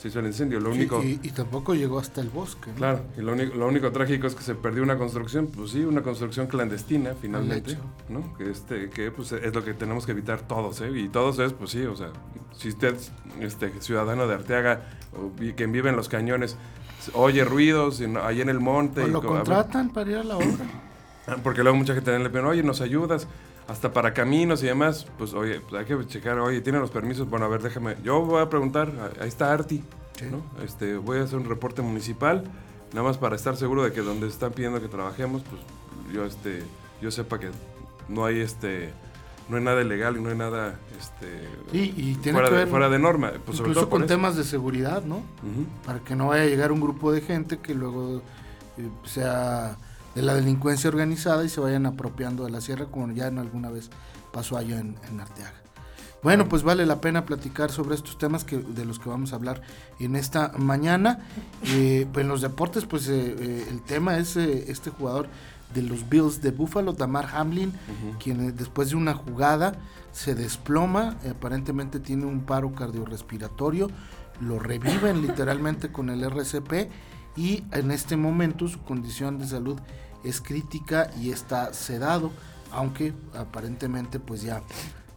se 0.00 0.08
hizo 0.08 0.20
el 0.20 0.26
incendio. 0.26 0.60
Lo 0.60 0.70
único, 0.70 1.02
y, 1.02 1.16
tampoco 1.30 1.74
llegó 1.74 1.98
hasta 1.98 2.20
el 2.20 2.28
bosque. 2.28 2.70
Claro, 2.76 3.00
y 3.18 3.22
lo 3.22 3.32
único, 3.32 3.54
lo 3.56 3.66
único 3.66 3.90
trágico 3.90 4.26
es 4.26 4.34
que 4.34 4.42
se 4.42 4.54
perdió 4.54 4.82
una 4.82 4.96
construcción, 4.96 5.48
pues 5.48 5.72
sí, 5.72 5.80
una 5.80 6.02
construcción 6.02 6.46
clandestina 6.46 7.14
finalmente, 7.20 7.76
¿no? 8.08 8.36
Que, 8.36 8.50
este, 8.50 8.88
que 8.90 9.10
pues 9.10 9.32
es 9.32 9.54
lo 9.54 9.64
que 9.64 9.74
tenemos 9.74 10.06
que 10.06 10.12
evitar 10.12 10.42
todos, 10.42 10.80
¿eh? 10.80 10.90
Y 10.94 11.08
todos 11.08 11.38
es, 11.38 11.52
pues 11.52 11.70
sí, 11.70 11.82
o 11.82 11.96
sea, 11.96 12.10
si 12.56 12.68
usted, 12.68 12.94
este, 13.40 13.72
ciudadano 13.80 14.26
de 14.26 14.34
Arteaga, 14.34 14.90
o 15.12 15.32
quien 15.56 15.72
vive 15.72 15.90
en 15.90 15.96
los 15.96 16.08
cañones, 16.08 16.56
oye 17.14 17.44
ruidos 17.44 18.00
ahí 18.22 18.40
en 18.40 18.48
el 18.48 18.60
monte. 18.60 19.02
O 19.02 19.08
lo 19.08 19.22
contratan 19.22 19.92
para 19.92 20.10
ir 20.10 20.16
a 20.18 20.24
la 20.24 20.36
obra. 20.36 20.93
Ah, 21.26 21.36
porque 21.42 21.62
luego 21.62 21.76
mucha 21.76 21.94
gente 21.94 22.18
le 22.18 22.28
pide, 22.30 22.42
oye, 22.42 22.62
nos 22.62 22.80
ayudas 22.80 23.26
hasta 23.68 23.92
para 23.92 24.12
caminos 24.12 24.62
y 24.62 24.66
demás, 24.66 25.06
pues 25.16 25.32
oye, 25.32 25.60
pues 25.60 25.80
hay 25.80 25.86
que 25.86 26.06
checar, 26.06 26.38
oye, 26.38 26.60
¿tienen 26.60 26.82
los 26.82 26.90
permisos? 26.90 27.28
Bueno, 27.28 27.46
a 27.46 27.48
ver, 27.48 27.62
déjame, 27.62 27.96
yo 28.02 28.20
voy 28.20 28.42
a 28.42 28.50
preguntar, 28.50 28.92
ahí 29.20 29.28
está 29.28 29.52
Arti, 29.52 29.82
¿no? 30.30 30.42
Este, 30.62 30.96
voy 30.96 31.18
a 31.18 31.22
hacer 31.22 31.38
un 31.38 31.46
reporte 31.46 31.80
municipal, 31.80 32.44
nada 32.92 33.06
más 33.06 33.16
para 33.16 33.36
estar 33.36 33.56
seguro 33.56 33.82
de 33.82 33.92
que 33.92 34.02
donde 34.02 34.28
están 34.28 34.52
pidiendo 34.52 34.80
que 34.80 34.88
trabajemos, 34.88 35.42
pues 35.42 35.62
yo, 36.12 36.24
este, 36.26 36.62
yo 37.00 37.10
sepa 37.10 37.38
que 37.40 37.48
no 38.08 38.26
hay, 38.26 38.40
este, 38.40 38.90
no 39.48 39.56
hay 39.56 39.62
nada 39.62 39.80
ilegal 39.80 40.18
y 40.18 40.20
no 40.20 40.28
hay 40.28 40.36
nada, 40.36 40.78
este, 40.98 41.48
y 41.72 42.14
tiene 42.16 42.38
fuera, 42.38 42.50
que 42.50 42.56
de, 42.56 42.66
fuera 42.66 42.88
de 42.90 42.98
norma. 42.98 43.32
Pues 43.46 43.60
incluso 43.60 43.88
con 43.88 44.06
temas 44.06 44.36
de 44.36 44.44
seguridad, 44.44 45.02
¿no? 45.04 45.22
Para 45.86 46.00
que 46.00 46.14
no 46.14 46.28
vaya 46.28 46.42
a 46.42 46.46
llegar 46.46 46.70
un 46.70 46.82
grupo 46.82 47.12
de 47.12 47.22
gente 47.22 47.58
que 47.58 47.74
luego 47.74 48.20
eh, 48.76 48.88
sea 49.04 49.78
de 50.14 50.22
la 50.22 50.34
delincuencia 50.34 50.88
organizada 50.88 51.44
y 51.44 51.48
se 51.48 51.60
vayan 51.60 51.86
apropiando 51.86 52.44
de 52.44 52.50
la 52.50 52.60
sierra 52.60 52.86
como 52.86 53.12
ya 53.12 53.26
en 53.26 53.38
alguna 53.38 53.70
vez 53.70 53.90
pasó 54.32 54.56
allá 54.56 54.78
en, 54.78 54.96
Arteaga. 55.20 55.54
Bueno, 56.22 56.48
pues 56.48 56.62
vale 56.62 56.86
la 56.86 57.00
pena 57.00 57.26
platicar 57.26 57.70
sobre 57.70 57.94
estos 57.94 58.16
temas 58.16 58.44
que, 58.44 58.56
de 58.56 58.84
los 58.84 58.98
que 58.98 59.10
vamos 59.10 59.32
a 59.32 59.36
hablar 59.36 59.62
en 59.98 60.16
esta 60.16 60.52
mañana. 60.56 61.20
Eh, 61.66 62.06
pues 62.12 62.24
en 62.24 62.28
los 62.28 62.42
deportes, 62.42 62.84
pues 62.84 63.08
eh, 63.08 63.36
eh, 63.38 63.66
el 63.70 63.80
tema 63.80 64.18
es 64.18 64.36
este 64.36 64.90
jugador 64.90 65.28
de 65.72 65.80
los 65.80 66.08
Bills 66.10 66.42
de 66.42 66.50
Buffalo, 66.50 66.92
Damar 66.92 67.26
Hamlin, 67.32 67.72
quien 68.22 68.54
después 68.54 68.90
de 68.90 68.96
una 68.96 69.14
jugada 69.14 69.76
se 70.12 70.34
desploma, 70.34 71.16
aparentemente 71.28 72.00
tiene 72.00 72.26
un 72.26 72.42
paro 72.42 72.72
cardiorrespiratorio, 72.72 73.88
lo 74.40 74.58
reviven 74.58 75.22
literalmente 75.26 75.90
con 75.90 76.10
el 76.10 76.22
RCP 76.22 76.90
y 77.36 77.64
en 77.72 77.90
este 77.90 78.16
momento 78.16 78.68
su 78.68 78.80
condición 78.82 79.38
de 79.38 79.46
salud 79.46 79.78
es 80.22 80.40
crítica 80.40 81.10
y 81.20 81.30
está 81.30 81.72
sedado, 81.72 82.30
aunque 82.72 83.12
aparentemente 83.34 84.20
pues 84.20 84.42
ya, 84.42 84.62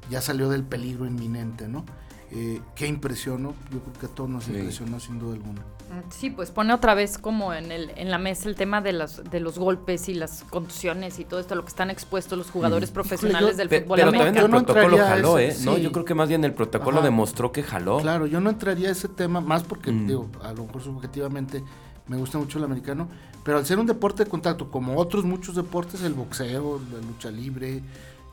ya 0.09 0.21
salió 0.21 0.49
del 0.49 0.63
peligro 0.63 1.05
inminente, 1.05 1.67
¿no? 1.67 1.85
Eh, 2.29 2.61
qué 2.75 2.87
impresionó, 2.87 3.53
yo 3.71 3.79
creo 3.79 3.93
que 4.01 4.05
a 4.07 4.09
todos 4.09 4.29
nos 4.29 4.49
impresionó 4.49 4.99
sin 4.99 5.17
duda 5.17 5.35
alguna. 5.35 5.61
Mm, 5.61 6.11
sí, 6.11 6.29
pues 6.29 6.51
pone 6.51 6.73
otra 6.73 6.93
vez 6.93 7.17
como 7.17 7.53
en, 7.53 7.71
el, 7.71 7.91
en 7.95 8.11
la 8.11 8.17
mesa 8.17 8.49
el 8.49 8.55
tema 8.55 8.81
de, 8.81 8.91
las, 8.91 9.23
de 9.23 9.39
los 9.39 9.57
golpes 9.57 10.09
y 10.09 10.13
las 10.13 10.43
contusiones 10.43 11.19
y 11.19 11.25
todo 11.25 11.39
esto, 11.39 11.55
lo 11.55 11.63
que 11.63 11.69
están 11.69 11.89
expuestos 11.89 12.37
los 12.37 12.51
jugadores 12.51 12.91
profesionales 12.91 13.55
del 13.55 13.69
fútbol 13.69 13.99
pero 13.99 14.11
también 14.11 14.35
el 14.35 14.49
protocolo 14.49 14.97
jaló, 14.97 15.39
¿eh? 15.39 15.55
No, 15.61 15.77
yo 15.77 15.93
creo 15.93 16.03
que 16.03 16.15
más 16.15 16.27
bien 16.27 16.43
el 16.43 16.53
protocolo 16.53 17.01
demostró 17.01 17.53
que 17.53 17.63
jaló. 17.63 17.99
Claro, 17.99 18.25
yo 18.25 18.41
no 18.41 18.49
entraría 18.49 18.89
a 18.89 18.91
ese 18.91 19.07
tema 19.07 19.39
más 19.39 19.63
porque, 19.63 19.93
mm. 19.93 20.07
digo, 20.07 20.29
a 20.43 20.51
lo 20.51 20.65
mejor 20.65 20.81
subjetivamente 20.81 21.63
me 22.07 22.17
gusta 22.17 22.37
mucho 22.37 22.57
el 22.57 22.63
americano, 22.63 23.07
pero 23.43 23.57
al 23.57 23.65
ser 23.65 23.79
un 23.79 23.85
deporte 23.85 24.23
de 24.23 24.29
contacto, 24.29 24.69
como 24.69 24.97
otros 24.97 25.23
muchos 25.23 25.55
deportes, 25.55 26.01
el 26.01 26.13
boxeo, 26.13 26.81
la 26.91 27.05
lucha 27.07 27.31
libre, 27.31 27.81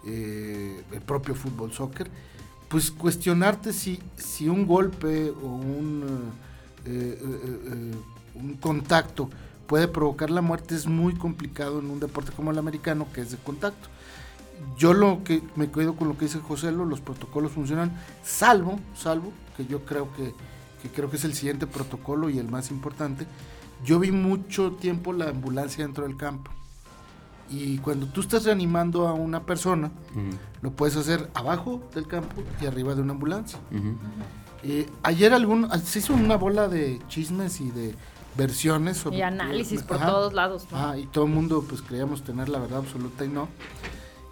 eh, 0.06 0.82
el 0.92 1.00
propio 1.00 1.34
fútbol, 1.34 1.72
soccer, 1.72 2.10
pues 2.68 2.90
cuestionarte 2.90 3.72
si, 3.72 4.00
si 4.16 4.48
un 4.48 4.66
golpe 4.66 5.30
o 5.30 5.46
un, 5.46 6.32
eh, 6.84 7.18
eh, 7.22 7.94
un 8.34 8.54
contacto 8.54 9.30
puede 9.66 9.88
provocar 9.88 10.30
la 10.30 10.42
muerte 10.42 10.74
es 10.74 10.86
muy 10.86 11.14
complicado 11.14 11.78
en 11.78 11.90
un 11.90 12.00
deporte 12.00 12.32
como 12.32 12.50
el 12.50 12.58
americano 12.58 13.06
que 13.12 13.20
es 13.20 13.30
de 13.30 13.36
contacto. 13.38 13.88
Yo 14.76 14.92
lo 14.92 15.22
que 15.24 15.42
me 15.56 15.70
quedo 15.70 15.96
con 15.96 16.08
lo 16.08 16.18
que 16.18 16.26
dice 16.26 16.40
José, 16.40 16.72
los 16.72 17.00
protocolos 17.00 17.52
funcionan, 17.52 17.92
salvo, 18.22 18.78
salvo, 18.94 19.32
que 19.56 19.66
yo 19.66 19.84
creo 19.84 20.12
que, 20.14 20.34
que 20.82 20.88
creo 20.90 21.10
que 21.10 21.16
es 21.16 21.24
el 21.24 21.34
siguiente 21.34 21.66
protocolo 21.66 22.30
y 22.30 22.38
el 22.38 22.48
más 22.48 22.70
importante. 22.70 23.26
Yo 23.84 23.98
vi 23.98 24.12
mucho 24.12 24.72
tiempo 24.72 25.12
la 25.12 25.30
ambulancia 25.30 25.84
dentro 25.84 26.04
del 26.06 26.16
campo. 26.16 26.50
Y 27.50 27.78
cuando 27.78 28.06
tú 28.06 28.20
estás 28.20 28.44
reanimando 28.44 29.06
a 29.06 29.12
una 29.12 29.44
persona, 29.44 29.90
lo 30.62 30.70
puedes 30.70 30.96
hacer 30.96 31.30
abajo 31.34 31.82
del 31.94 32.06
campo 32.06 32.42
y 32.60 32.66
arriba 32.66 32.94
de 32.94 33.02
una 33.02 33.12
ambulancia. 33.12 33.58
Eh, 34.62 34.88
ayer 35.02 35.34
algún, 35.34 35.68
se 35.84 35.98
hizo 35.98 36.14
una 36.14 36.36
bola 36.36 36.68
de 36.68 37.00
chismes 37.08 37.60
y 37.60 37.70
de 37.70 37.94
versiones. 38.36 38.96
Sobre, 38.96 39.18
y 39.18 39.22
análisis 39.22 39.82
por 39.82 39.98
todos 39.98 40.32
lados. 40.32 40.66
y 40.98 41.06
todo 41.06 41.24
el 41.26 41.32
mundo 41.32 41.64
pues 41.68 41.82
creíamos 41.82 42.22
tener 42.22 42.48
la 42.48 42.58
verdad 42.58 42.78
absoluta 42.78 43.24
y 43.24 43.28
no. 43.28 43.48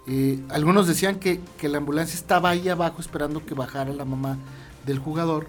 Eh, 0.07 0.43
algunos 0.49 0.87
decían 0.87 1.19
que, 1.19 1.39
que, 1.57 1.69
la 1.69 1.77
ambulancia 1.77 2.17
estaba 2.17 2.49
ahí 2.49 2.67
abajo 2.67 2.99
esperando 2.99 3.45
que 3.45 3.53
bajara 3.53 3.93
la 3.93 4.03
mamá 4.03 4.37
del 4.85 4.99
jugador 4.99 5.47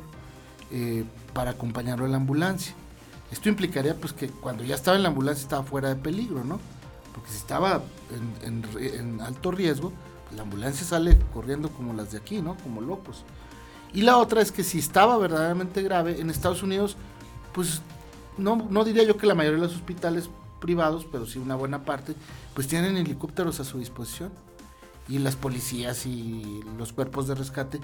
eh, 0.70 1.04
para 1.32 1.52
acompañarlo 1.52 2.04
en 2.04 2.12
la 2.12 2.18
ambulancia. 2.18 2.74
Esto 3.34 3.48
implicaría 3.48 3.96
pues 3.96 4.12
que 4.12 4.28
cuando 4.28 4.62
ya 4.62 4.76
estaba 4.76 4.96
en 4.96 5.02
la 5.02 5.08
ambulancia 5.08 5.42
estaba 5.42 5.64
fuera 5.64 5.88
de 5.88 5.96
peligro, 5.96 6.44
¿no? 6.44 6.60
Porque 7.12 7.30
si 7.30 7.38
estaba 7.38 7.82
en, 8.44 9.20
alto 9.20 9.50
riesgo, 9.50 9.90
pues, 10.22 10.36
la 10.36 10.42
ambulancia 10.42 10.86
sale 10.86 11.18
corriendo 11.32 11.68
como 11.70 11.94
las 11.94 12.12
de 12.12 12.18
aquí, 12.18 12.40
¿no? 12.40 12.56
Como 12.58 12.80
locos. 12.80 13.24
Y 13.92 14.02
la 14.02 14.18
otra 14.18 14.40
es 14.40 14.52
que 14.52 14.62
si 14.62 14.78
estaba 14.78 15.18
verdaderamente 15.18 15.82
grave, 15.82 16.20
en 16.20 16.30
Estados 16.30 16.62
Unidos, 16.62 16.96
pues 17.52 17.82
no, 18.38 18.68
no 18.70 18.84
diría 18.84 19.02
yo 19.02 19.16
que 19.16 19.26
la 19.26 19.34
mayoría 19.34 19.58
de 19.58 19.66
los 19.66 19.74
hospitales 19.74 20.30
privados, 20.60 21.04
pero 21.10 21.26
sí 21.26 21.40
una 21.40 21.56
buena 21.56 21.84
parte, 21.84 22.14
pues 22.54 22.68
tienen 22.68 22.96
helicópteros 22.96 23.58
a 23.58 23.64
su 23.64 23.78
disposición. 23.78 24.30
Y 25.08 25.18
las 25.18 25.34
policías 25.34 26.06
y 26.06 26.62
los 26.78 26.92
cuerpos 26.92 27.26
de 27.26 27.34
rescate 27.34 27.80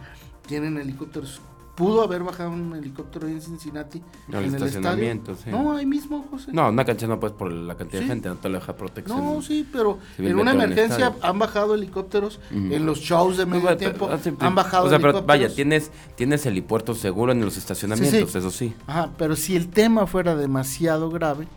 tienen 0.47 0.79
helicópteros 0.79 1.41
pudo 1.81 2.03
haber 2.03 2.23
bajado 2.23 2.51
un 2.51 2.77
helicóptero 2.77 3.27
en 3.27 3.41
Cincinnati. 3.41 4.03
en 4.29 4.35
el 4.35 4.55
estacionamiento, 4.55 5.35
sí. 5.35 5.49
No, 5.49 5.73
ahí 5.73 5.87
mismo, 5.87 6.27
José. 6.31 6.53
No, 6.53 6.69
una 6.69 6.85
cancha 6.85 7.07
no 7.07 7.19
puedes 7.19 7.35
por 7.35 7.51
la 7.51 7.75
cantidad 7.75 8.03
de 8.03 8.07
gente, 8.07 8.29
no 8.29 8.37
te 8.37 8.51
lo 8.51 8.59
deja 8.59 8.77
protección. 8.77 9.19
No, 9.19 9.41
sí, 9.41 9.67
pero 9.73 9.99
en 10.19 10.39
una 10.39 10.53
emergencia 10.53 11.15
han 11.23 11.39
bajado 11.39 11.75
helicópteros, 11.75 12.39
en 12.51 12.85
los 12.85 12.99
shows 12.99 13.39
de 13.39 13.47
medio 13.47 13.75
tiempo 13.79 14.11
han 14.41 14.55
bajado 14.55 14.87
o 14.87 14.91
sea, 14.91 14.99
Pero 14.99 15.23
vaya, 15.23 15.49
tienes, 15.49 15.91
tienes 16.17 16.45
helipuerto 16.45 16.95
seguro 16.95 17.33
en 17.33 17.41
los 17.41 17.57
estacionamientos, 17.57 18.35
eso 18.35 18.51
sí. 18.51 18.75
Ajá, 18.87 19.11
pero 19.17 19.35
si 19.35 19.57
el 19.57 19.69
tema 19.69 20.07
fuera 20.07 20.37
demasiado 20.37 21.09
grave, 21.09 21.49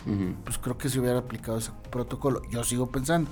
pues 0.46 0.58
creo 0.58 0.78
que 0.78 0.88
se 0.88 1.02
hubiera 1.02 1.20
aplicado 1.20 1.58
ese 1.58 1.72
protocolo. 1.92 2.44
Yo 2.50 2.64
sigo 2.64 2.88
pensando. 2.88 3.30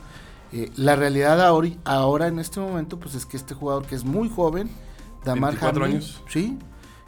Eh, 0.53 0.69
la 0.75 0.97
realidad 0.97 1.39
ahora, 1.39 1.69
ahora 1.85 2.27
en 2.27 2.37
este 2.37 2.59
momento, 2.59 2.99
pues 2.99 3.15
es 3.15 3.25
que 3.25 3.37
este 3.37 3.53
jugador 3.53 3.85
que 3.85 3.95
es 3.95 4.03
muy 4.03 4.27
joven, 4.27 4.69
Damar 5.23 5.51
24 5.51 5.85
años. 5.85 6.21
Sí, 6.27 6.57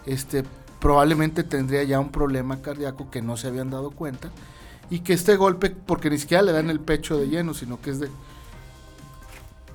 este, 0.06 0.44
probablemente 0.80 1.44
tendría 1.44 1.84
ya 1.84 2.00
un 2.00 2.10
problema 2.10 2.62
cardíaco 2.62 3.10
que 3.10 3.22
no 3.22 3.38
se 3.38 3.48
habían 3.48 3.70
dado 3.70 3.92
cuenta 3.92 4.30
y 4.90 5.00
que 5.00 5.14
este 5.14 5.36
golpe, 5.38 5.70
porque 5.70 6.10
ni 6.10 6.18
siquiera 6.18 6.44
le 6.44 6.52
dan 6.52 6.70
el 6.70 6.80
pecho 6.80 7.18
de 7.18 7.28
lleno, 7.28 7.54
sino 7.54 7.82
que 7.82 7.92
es 7.92 8.00
de, 8.00 8.10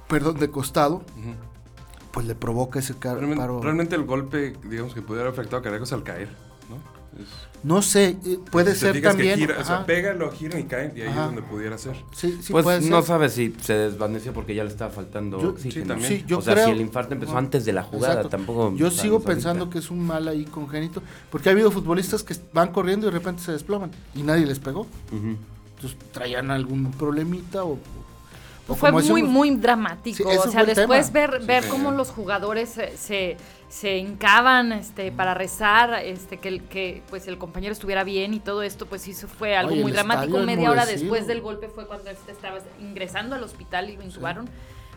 perdón, 0.08 0.38
de 0.38 0.50
costado, 0.50 1.02
pues 2.12 2.26
le 2.26 2.34
provoca 2.34 2.78
ese 2.78 2.94
realmente, 2.94 3.46
Realmente 3.62 3.96
el 3.96 4.04
golpe, 4.04 4.54
digamos 4.64 4.94
que 4.94 5.02
pudiera 5.02 5.28
haber 5.28 5.38
afectado 5.38 5.62
cardíacos 5.62 5.92
al 5.92 6.02
caer, 6.02 6.28
¿no? 6.68 6.97
No 7.64 7.82
sé, 7.82 8.16
eh, 8.24 8.38
puede 8.52 8.74
ser 8.74 9.02
también. 9.02 9.50
o 9.50 9.64
sea, 9.64 9.84
pega, 9.84 10.14
lo 10.14 10.30
giran 10.30 10.60
y 10.60 10.64
caen, 10.64 10.92
y 10.96 11.00
ahí 11.00 11.08
es 11.08 11.16
donde 11.16 11.42
pudiera 11.42 11.76
ser. 11.76 11.96
Sí, 12.14 12.38
sí 12.40 12.52
pues 12.52 12.84
no 12.84 13.02
sabes 13.02 13.32
si 13.32 13.54
se 13.60 13.74
desvaneció 13.74 14.32
porque 14.32 14.54
ya 14.54 14.62
le 14.62 14.70
estaba 14.70 14.90
faltando 14.90 15.40
yo, 15.40 15.54
Sí, 15.58 15.82
también. 15.82 16.24
o 16.32 16.40
sea, 16.40 16.64
si 16.64 16.70
el 16.70 16.80
infarto 16.80 17.14
empezó 17.14 17.36
antes 17.36 17.64
de 17.64 17.72
la 17.72 17.82
jugada, 17.82 18.28
tampoco. 18.28 18.74
Yo 18.76 18.90
sigo 18.90 19.20
pensando 19.20 19.70
que 19.70 19.78
es 19.78 19.90
un 19.90 20.06
mal 20.06 20.28
ahí 20.28 20.44
congénito, 20.44 21.02
porque 21.30 21.48
ha 21.48 21.52
habido 21.52 21.70
futbolistas 21.70 22.22
que 22.22 22.36
van 22.52 22.72
corriendo 22.72 23.08
y 23.08 23.10
de 23.10 23.18
repente 23.18 23.42
se 23.42 23.52
desploman 23.52 23.90
y 24.14 24.22
nadie 24.22 24.46
les 24.46 24.60
pegó. 24.60 24.86
Entonces 25.10 25.98
traían 26.12 26.50
algún 26.50 26.92
problemita 26.92 27.64
o, 27.64 27.78
fue 28.74 28.92
muy, 28.92 29.22
muy 29.22 29.50
dramático. 29.56 30.28
o 30.28 30.50
sea, 30.50 30.64
después 30.64 31.12
ver, 31.12 31.40
ver 31.44 31.66
cómo 31.68 31.90
los 31.90 32.10
jugadores 32.10 32.68
se, 32.68 32.96
se, 32.96 33.36
hincaban 33.98 34.72
este, 34.72 35.12
para 35.12 35.34
rezar, 35.34 36.02
este, 36.02 36.38
que, 36.38 36.60
que 36.60 37.02
pues 37.10 37.28
el 37.28 37.36
compañero 37.36 37.72
estuviera 37.72 38.02
bien 38.02 38.32
y 38.32 38.40
todo 38.40 38.62
esto, 38.62 38.86
pues 38.86 39.06
eso 39.06 39.28
fue 39.28 39.56
algo 39.56 39.74
muy 39.76 39.92
dramático. 39.92 40.38
Media 40.38 40.70
hora 40.70 40.86
después 40.86 41.26
del 41.26 41.42
golpe 41.42 41.68
fue 41.68 41.86
cuando 41.86 42.10
este 42.10 42.32
estaba 42.32 42.58
ingresando 42.80 43.36
al 43.36 43.42
hospital 43.42 43.90
y 43.90 43.96
lo 43.96 44.02
intubaron. 44.02 44.48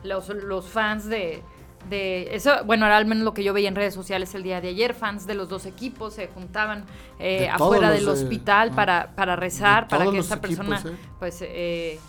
Los, 0.03 0.29
los 0.29 0.67
fans 0.67 1.05
de, 1.05 1.43
de 1.89 2.33
eso, 2.33 2.63
bueno, 2.65 2.85
era 2.85 2.97
al 2.97 3.05
menos 3.05 3.23
lo 3.23 3.33
que 3.33 3.43
yo 3.43 3.53
veía 3.53 3.67
en 3.67 3.75
redes 3.75 3.93
sociales 3.93 4.33
el 4.35 4.43
día 4.43 4.61
de 4.61 4.69
ayer, 4.69 4.93
fans 4.93 5.27
de 5.27 5.35
los 5.35 5.49
dos 5.49 5.65
equipos 5.65 6.13
se 6.13 6.27
juntaban 6.27 6.85
eh, 7.19 7.49
afuera 7.49 7.91
del 7.91 8.07
hospital 8.07 8.71
para, 8.71 9.11
para 9.15 9.35
rezar, 9.35 9.87
para 9.87 10.09
que 10.09 10.17
esta 10.17 10.39
persona 10.39 10.81
¿eh? 10.83 10.95
pues 11.19 11.39
eh, 11.41 11.99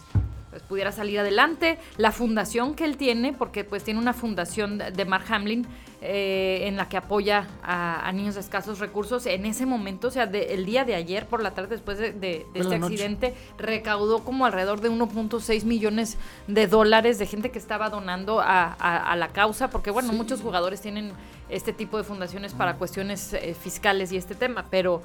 pues, 0.51 0.63
pudiera 0.63 0.93
salir 0.93 1.19
adelante. 1.19 1.79
La 1.97 2.13
fundación 2.13 2.75
que 2.75 2.85
él 2.85 2.97
tiene, 2.97 3.33
porque 3.33 3.65
pues 3.65 3.85
tiene 3.85 3.99
una 3.99 4.13
fundación 4.13 4.79
de 4.79 5.05
Mark 5.05 5.25
Hamlin 5.29 5.67
eh, 6.05 6.67
en 6.67 6.77
la 6.77 6.89
que 6.89 6.97
apoya 6.97 7.47
a, 7.63 8.11
niños 8.13 8.35
de 8.35 8.41
escasos 8.41 8.81
recursos, 8.81 9.25
en 9.27 9.47
ese 9.47 9.67
momento, 9.67 10.09
o 10.09 10.11
sea, 10.11 10.25
el 10.25 10.67
día 10.67 10.85
de 10.85 10.97
ayer 10.97 11.29
por 11.29 11.41
la 11.45 11.53
tarde 11.53 11.69
después 11.77 11.97
de, 11.97 12.45
este 12.55 12.75
accidente, 12.75 13.35
recaudó 13.57 14.25
como 14.25 14.45
alrededor 14.45 14.81
de 14.81 14.91
1.6 14.91 15.63
millones 15.63 16.19
de 16.49 16.67
dólares 16.67 17.21
de 17.21 17.27
gente 17.27 17.53
que 17.53 17.59
estaba 17.61 17.89
donando 17.89 18.41
a, 18.41 19.15
la 19.17 19.29
causa, 19.29 19.71
porque 19.71 19.93
bueno, 19.93 20.13
muchos 20.13 20.41
jugadores 20.41 20.81
tienen 20.81 21.13
este 21.49 21.73
tipo 21.73 21.99
de 21.99 22.03
fundaciones 22.03 22.53
para 22.53 22.75
cuestiones 22.75 23.33
eh, 23.35 23.55
fiscales 23.55 24.11
y 24.11 24.17
este 24.17 24.35
tema, 24.35 24.65
pero 24.71 25.03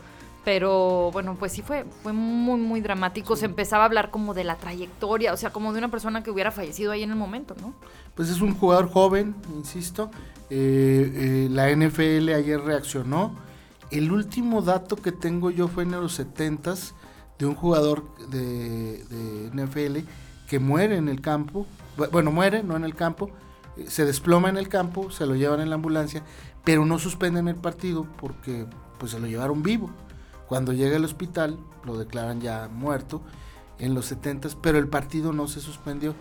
pero 0.47 1.11
bueno, 1.11 1.35
pues 1.37 1.51
sí 1.51 1.61
fue, 1.61 1.83
fue 2.03 2.13
muy, 2.13 2.57
muy 2.57 2.79
dramático. 2.79 3.35
Se 3.35 3.43
empezaba 3.43 3.83
a 3.83 3.87
hablar 3.87 4.11
como 4.11 4.33
de 4.33 4.45
la 4.45 4.55
trayectoria, 4.55 5.33
o 5.33 5.35
sea, 5.35 5.49
como 5.49 5.73
de 5.73 5.79
una 5.79 5.91
persona 5.91 6.23
que 6.23 6.31
hubiera 6.31 6.51
fallecido 6.51 6.93
ahí 6.93 7.03
en 7.03 7.09
el 7.09 7.17
momento, 7.17 7.53
¿no? 7.59 7.73
Pues 8.15 8.29
es 8.29 8.39
un 8.39 8.55
jugador 8.55 8.89
joven, 8.89 9.35
insisto. 9.53 10.09
Eh, 10.49 11.11
eh, 11.13 11.47
la 11.51 11.69
NFL 11.69 12.29
ayer 12.29 12.61
reaccionó. 12.61 13.35
El 13.91 14.09
último 14.09 14.61
dato 14.61 14.95
que 14.95 15.11
tengo 15.11 15.51
yo 15.51 15.67
fue 15.67 15.83
en 15.83 15.91
los 15.91 16.13
70 16.13 16.75
de 17.37 17.45
un 17.45 17.53
jugador 17.53 18.05
de, 18.29 19.03
de, 19.03 19.51
NFL 19.51 20.07
que 20.47 20.59
muere 20.59 20.95
en 20.95 21.09
el 21.09 21.19
campo. 21.19 21.67
Bueno, 22.13 22.31
muere, 22.31 22.63
no 22.63 22.77
en 22.77 22.85
el 22.85 22.95
campo. 22.95 23.31
Eh, 23.75 23.87
se 23.89 24.05
desploma 24.05 24.47
en 24.47 24.55
el 24.55 24.69
campo, 24.69 25.11
se 25.11 25.25
lo 25.25 25.35
llevan 25.35 25.59
en 25.59 25.67
la 25.67 25.75
ambulancia, 25.75 26.23
pero 26.63 26.85
no 26.85 26.99
suspenden 26.99 27.49
el 27.49 27.57
partido 27.57 28.07
porque 28.17 28.65
pues 28.97 29.11
se 29.11 29.19
lo 29.19 29.27
llevaron 29.27 29.61
vivo. 29.61 29.91
Cuando 30.47 30.73
llega 30.73 30.95
al 30.95 31.05
hospital, 31.05 31.57
lo 31.85 31.97
declaran 31.97 32.41
ya 32.41 32.69
muerto 32.71 33.21
en 33.79 33.93
los 33.93 34.05
70, 34.05 34.49
pero 34.61 34.77
el 34.77 34.87
partido 34.87 35.33
no 35.33 35.47
se 35.47 35.59
suspendió. 35.59 36.15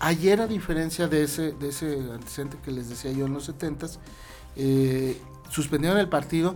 Ayer, 0.00 0.40
a 0.40 0.46
diferencia 0.46 1.08
de 1.08 1.24
ese, 1.24 1.52
de 1.52 1.68
ese 1.68 2.10
antecedente 2.12 2.58
que 2.64 2.70
les 2.70 2.88
decía 2.88 3.12
yo 3.12 3.26
en 3.26 3.34
los 3.34 3.44
70, 3.44 3.86
eh, 4.56 5.20
suspendieron 5.48 5.98
el 5.98 6.08
partido 6.08 6.54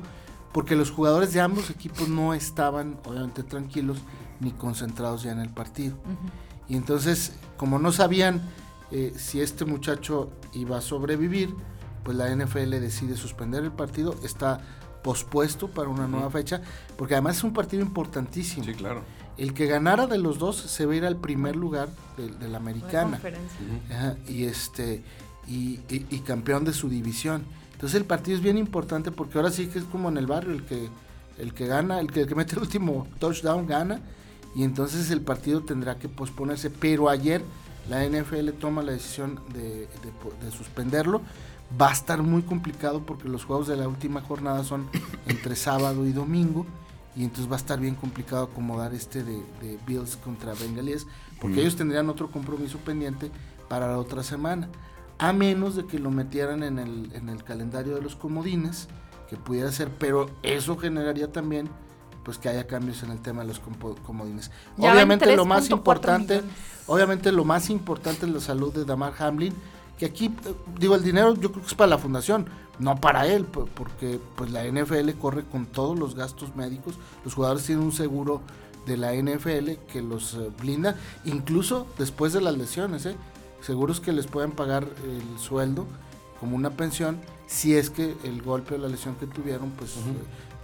porque 0.52 0.74
los 0.74 0.90
jugadores 0.90 1.32
de 1.32 1.40
ambos 1.40 1.70
equipos 1.70 2.08
no 2.08 2.32
estaban, 2.32 2.98
obviamente, 3.04 3.42
tranquilos 3.42 3.98
ni 4.40 4.52
concentrados 4.52 5.22
ya 5.22 5.32
en 5.32 5.40
el 5.40 5.50
partido. 5.50 5.96
Y 6.68 6.76
entonces, 6.76 7.34
como 7.56 7.78
no 7.78 7.92
sabían 7.92 8.42
eh, 8.90 9.12
si 9.16 9.40
este 9.40 9.64
muchacho 9.64 10.30
iba 10.52 10.78
a 10.78 10.80
sobrevivir, 10.80 11.54
pues 12.04 12.16
la 12.16 12.34
NFL 12.34 12.70
decide 12.70 13.16
suspender 13.16 13.64
el 13.64 13.72
partido. 13.72 14.14
Está 14.22 14.60
pospuesto 15.02 15.68
para 15.68 15.88
una 15.88 16.06
nueva 16.06 16.30
fecha, 16.30 16.60
porque 16.96 17.14
además 17.14 17.38
es 17.38 17.44
un 17.44 17.52
partido 17.52 17.82
importantísimo. 17.82 18.64
Sí, 18.64 18.74
claro. 18.74 19.02
El 19.36 19.52
que 19.52 19.66
ganara 19.66 20.06
de 20.06 20.18
los 20.18 20.38
dos 20.38 20.56
se 20.56 20.86
va 20.86 20.94
a 20.94 20.96
ir 20.96 21.04
al 21.04 21.16
primer 21.16 21.56
lugar 21.56 21.88
de, 22.16 22.48
la 22.48 22.56
americana. 22.56 23.20
y 24.26 24.44
este 24.44 25.02
y, 25.46 25.78
campeón 26.26 26.64
de 26.64 26.72
su 26.72 26.88
división. 26.88 27.44
Entonces 27.72 28.00
el 28.00 28.06
partido 28.06 28.36
es 28.36 28.42
bien 28.42 28.58
importante 28.58 29.10
porque 29.10 29.38
ahora 29.38 29.50
sí 29.50 29.66
que 29.66 29.78
es 29.78 29.84
como 29.84 30.08
en 30.08 30.16
el 30.16 30.26
barrio, 30.26 30.52
el 30.52 30.64
que, 30.64 30.88
el 31.38 31.52
que 31.52 31.66
gana, 31.66 32.00
el 32.00 32.10
que, 32.10 32.22
el 32.22 32.26
que 32.26 32.34
mete 32.34 32.54
el 32.54 32.62
último 32.62 33.06
touchdown 33.18 33.66
gana, 33.66 34.00
y 34.54 34.64
entonces 34.64 35.10
el 35.10 35.20
partido 35.20 35.60
tendrá 35.60 35.98
que 35.98 36.08
posponerse. 36.08 36.70
Pero 36.70 37.10
ayer 37.10 37.42
la 37.88 38.04
NFL 38.04 38.50
toma 38.58 38.82
la 38.82 38.92
decisión 38.92 39.40
de, 39.52 39.88
de 40.42 40.50
suspenderlo 40.50 41.22
Va 41.80 41.88
a 41.88 41.92
estar 41.92 42.22
muy 42.22 42.42
complicado 42.42 43.04
porque 43.04 43.28
los 43.28 43.44
juegos 43.44 43.66
de 43.66 43.76
la 43.76 43.88
última 43.88 44.20
jornada 44.20 44.62
son 44.62 44.88
entre 45.26 45.56
sábado 45.56 46.06
y 46.06 46.12
domingo 46.12 46.64
y 47.16 47.24
entonces 47.24 47.50
va 47.50 47.56
a 47.56 47.58
estar 47.58 47.80
bien 47.80 47.94
complicado 47.94 48.44
acomodar 48.44 48.94
este 48.94 49.24
de, 49.24 49.42
Bills 49.86 50.16
contra 50.16 50.54
Bengalíes 50.54 51.06
porque 51.40 51.60
ellos 51.60 51.76
tendrían 51.76 52.08
otro 52.08 52.30
compromiso 52.30 52.78
pendiente 52.78 53.30
para 53.68 53.88
la 53.88 53.98
otra 53.98 54.22
semana. 54.22 54.68
a 55.18 55.32
menos 55.32 55.74
de 55.74 55.86
que 55.86 55.98
lo 55.98 56.10
metieran 56.10 56.62
en 56.62 56.78
el, 56.78 57.10
en 57.14 57.30
el 57.30 57.42
calendario 57.42 57.94
de 57.94 58.02
los 58.02 58.16
comodines, 58.16 58.86
que 59.28 59.36
pudiera 59.36 59.72
ser, 59.72 59.90
pero 59.98 60.30
eso 60.42 60.76
generaría 60.76 61.32
también 61.32 61.68
pues 62.26 62.38
que 62.38 62.48
haya 62.48 62.66
cambios 62.66 63.04
en 63.04 63.12
el 63.12 63.20
tema 63.20 63.42
de 63.42 63.48
los 63.48 63.60
comodines. 64.04 64.50
obviamente 64.76 65.36
lo 65.36 65.44
más 65.44 65.70
importante, 65.70 66.42
obviamente 66.88 67.30
lo 67.30 67.44
más 67.44 67.70
importante 67.70 68.26
es 68.26 68.32
la 68.32 68.40
salud 68.40 68.74
de 68.74 68.84
Damar 68.84 69.14
Hamlin, 69.16 69.54
que 69.96 70.06
aquí 70.06 70.26
eh, 70.26 70.54
digo 70.76 70.96
el 70.96 71.04
dinero 71.04 71.34
yo 71.34 71.52
creo 71.52 71.62
que 71.62 71.68
es 71.68 71.74
para 71.76 71.90
la 71.90 71.98
fundación, 71.98 72.48
no 72.80 72.96
para 72.96 73.28
él, 73.28 73.44
porque 73.44 74.18
pues 74.34 74.50
la 74.50 74.64
NFL 74.64 75.10
corre 75.20 75.44
con 75.44 75.66
todos 75.66 75.96
los 75.96 76.16
gastos 76.16 76.56
médicos, 76.56 76.96
los 77.24 77.32
jugadores 77.34 77.64
tienen 77.64 77.84
un 77.84 77.92
seguro 77.92 78.42
de 78.86 78.96
la 78.96 79.14
NFL 79.14 79.86
que 79.86 80.02
los 80.02 80.34
eh, 80.34 80.50
blinda, 80.60 80.96
incluso 81.24 81.86
después 81.96 82.32
de 82.32 82.40
las 82.40 82.58
lesiones, 82.58 83.06
¿eh? 83.06 83.14
seguros 83.60 84.00
que 84.00 84.10
les 84.10 84.26
pueden 84.26 84.50
pagar 84.50 84.88
el 85.04 85.38
sueldo 85.38 85.86
como 86.40 86.56
una 86.56 86.70
pensión 86.70 87.20
si 87.46 87.76
es 87.76 87.90
que 87.90 88.16
el 88.24 88.42
golpe 88.42 88.74
o 88.74 88.78
la 88.78 88.88
lesión 88.88 89.14
que 89.14 89.26
tuvieron 89.26 89.70
pues 89.70 89.94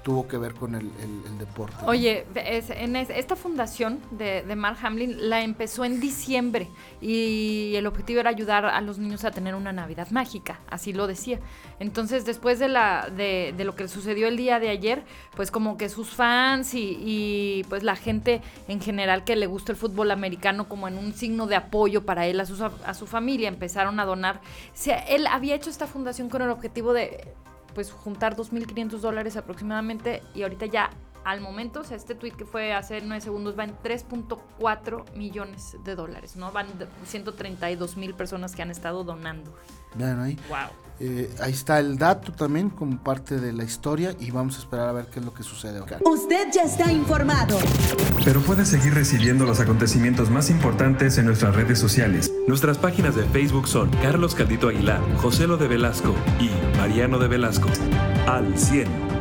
tuvo 0.02 0.26
que 0.26 0.36
ver 0.36 0.54
con 0.54 0.74
el, 0.74 0.90
deporte. 1.38 1.76
Oye, 1.86 2.26
esta 2.34 3.36
fundación 3.36 4.00
de, 4.10 4.42
de, 4.42 4.56
Mark 4.56 4.78
Hamlin 4.82 5.30
la 5.30 5.42
empezó 5.42 5.84
en 5.84 6.00
diciembre 6.00 6.68
y 7.00 7.72
el 7.76 7.86
objetivo 7.86 8.20
era 8.20 8.30
ayudar 8.30 8.66
a 8.66 8.80
los 8.80 8.98
niños 8.98 9.24
a 9.24 9.30
tener 9.30 9.54
una 9.54 9.72
Navidad 9.72 10.10
mágica, 10.10 10.60
así 10.70 10.92
lo 10.92 11.06
decía. 11.06 11.38
Entonces, 11.78 12.24
después 12.24 12.58
de, 12.58 12.68
la, 12.68 13.08
de, 13.14 13.54
lo 13.64 13.74
que 13.74 13.88
sucedió 13.88 14.28
el 14.28 14.36
día 14.36 14.58
de 14.58 14.70
ayer, 14.70 15.04
pues 15.36 15.50
como 15.50 15.76
que 15.76 15.88
sus 15.88 16.10
fans 16.10 16.74
y, 16.74 17.64
pues 17.68 17.82
la 17.82 17.96
gente 17.96 18.42
en 18.68 18.80
general 18.80 19.24
que 19.24 19.36
le 19.36 19.46
gusta 19.46 19.72
el 19.72 19.78
fútbol 19.78 20.10
americano 20.10 20.68
como 20.68 20.88
en 20.88 20.98
un 20.98 21.12
signo 21.12 21.46
de 21.46 21.56
apoyo 21.56 22.04
para 22.04 22.26
él, 22.26 22.40
a 22.40 22.46
su, 22.46 22.62
a 22.64 22.94
su 22.94 23.06
familia, 23.06 23.48
empezaron 23.48 24.00
a 24.00 24.04
donar. 24.04 24.40
Él 25.08 25.26
había 25.26 25.54
hecho 25.54 25.70
esta 25.70 25.86
fundación 25.86 26.28
con 26.28 26.42
el 26.42 26.50
objetivo 26.50 26.92
de 26.92 27.34
pues 27.74 27.92
juntar 27.92 28.36
2.500 28.36 28.98
dólares 28.98 29.36
aproximadamente 29.36 30.22
y 30.34 30.42
ahorita 30.42 30.66
ya 30.66 30.90
al 31.24 31.40
momento, 31.40 31.80
o 31.80 31.84
sea, 31.84 31.96
este 31.96 32.14
tweet 32.14 32.32
que 32.32 32.44
fue 32.44 32.72
hace 32.72 33.00
9 33.00 33.20
segundos 33.20 33.58
va 33.58 33.64
en 33.64 33.76
3.4 33.78 35.12
millones 35.14 35.76
de 35.84 35.94
dólares, 35.94 36.36
¿no? 36.36 36.50
Van 36.50 36.66
132 37.04 37.96
mil 37.96 38.14
personas 38.14 38.56
que 38.56 38.62
han 38.62 38.70
estado 38.70 39.04
donando. 39.04 39.54
Vean 39.94 40.20
ahí. 40.20 40.36
Wow. 40.48 40.70
Eh, 41.04 41.28
ahí 41.40 41.52
está 41.52 41.80
el 41.80 41.98
dato 41.98 42.30
también 42.30 42.70
como 42.70 42.96
parte 43.02 43.40
de 43.40 43.52
la 43.52 43.64
historia 43.64 44.14
y 44.20 44.30
vamos 44.30 44.54
a 44.54 44.60
esperar 44.60 44.88
a 44.88 44.92
ver 44.92 45.06
qué 45.06 45.18
es 45.18 45.24
lo 45.26 45.34
que 45.34 45.42
sucede 45.42 45.80
acá. 45.80 45.98
Usted 46.04 46.46
ya 46.54 46.62
está 46.62 46.92
informado. 46.92 47.58
Pero 48.24 48.40
puede 48.40 48.64
seguir 48.64 48.94
recibiendo 48.94 49.44
los 49.44 49.58
acontecimientos 49.58 50.30
más 50.30 50.48
importantes 50.48 51.18
en 51.18 51.26
nuestras 51.26 51.56
redes 51.56 51.80
sociales. 51.80 52.32
Nuestras 52.46 52.78
páginas 52.78 53.16
de 53.16 53.24
Facebook 53.24 53.66
son 53.66 53.90
Carlos 54.00 54.36
Caldito 54.36 54.68
Aguilar, 54.68 55.00
José 55.16 55.48
Lo 55.48 55.56
de 55.56 55.66
Velasco 55.66 56.14
y 56.38 56.50
Mariano 56.78 57.18
de 57.18 57.26
Velasco. 57.26 57.68
Al 58.28 58.56
100. 58.56 59.11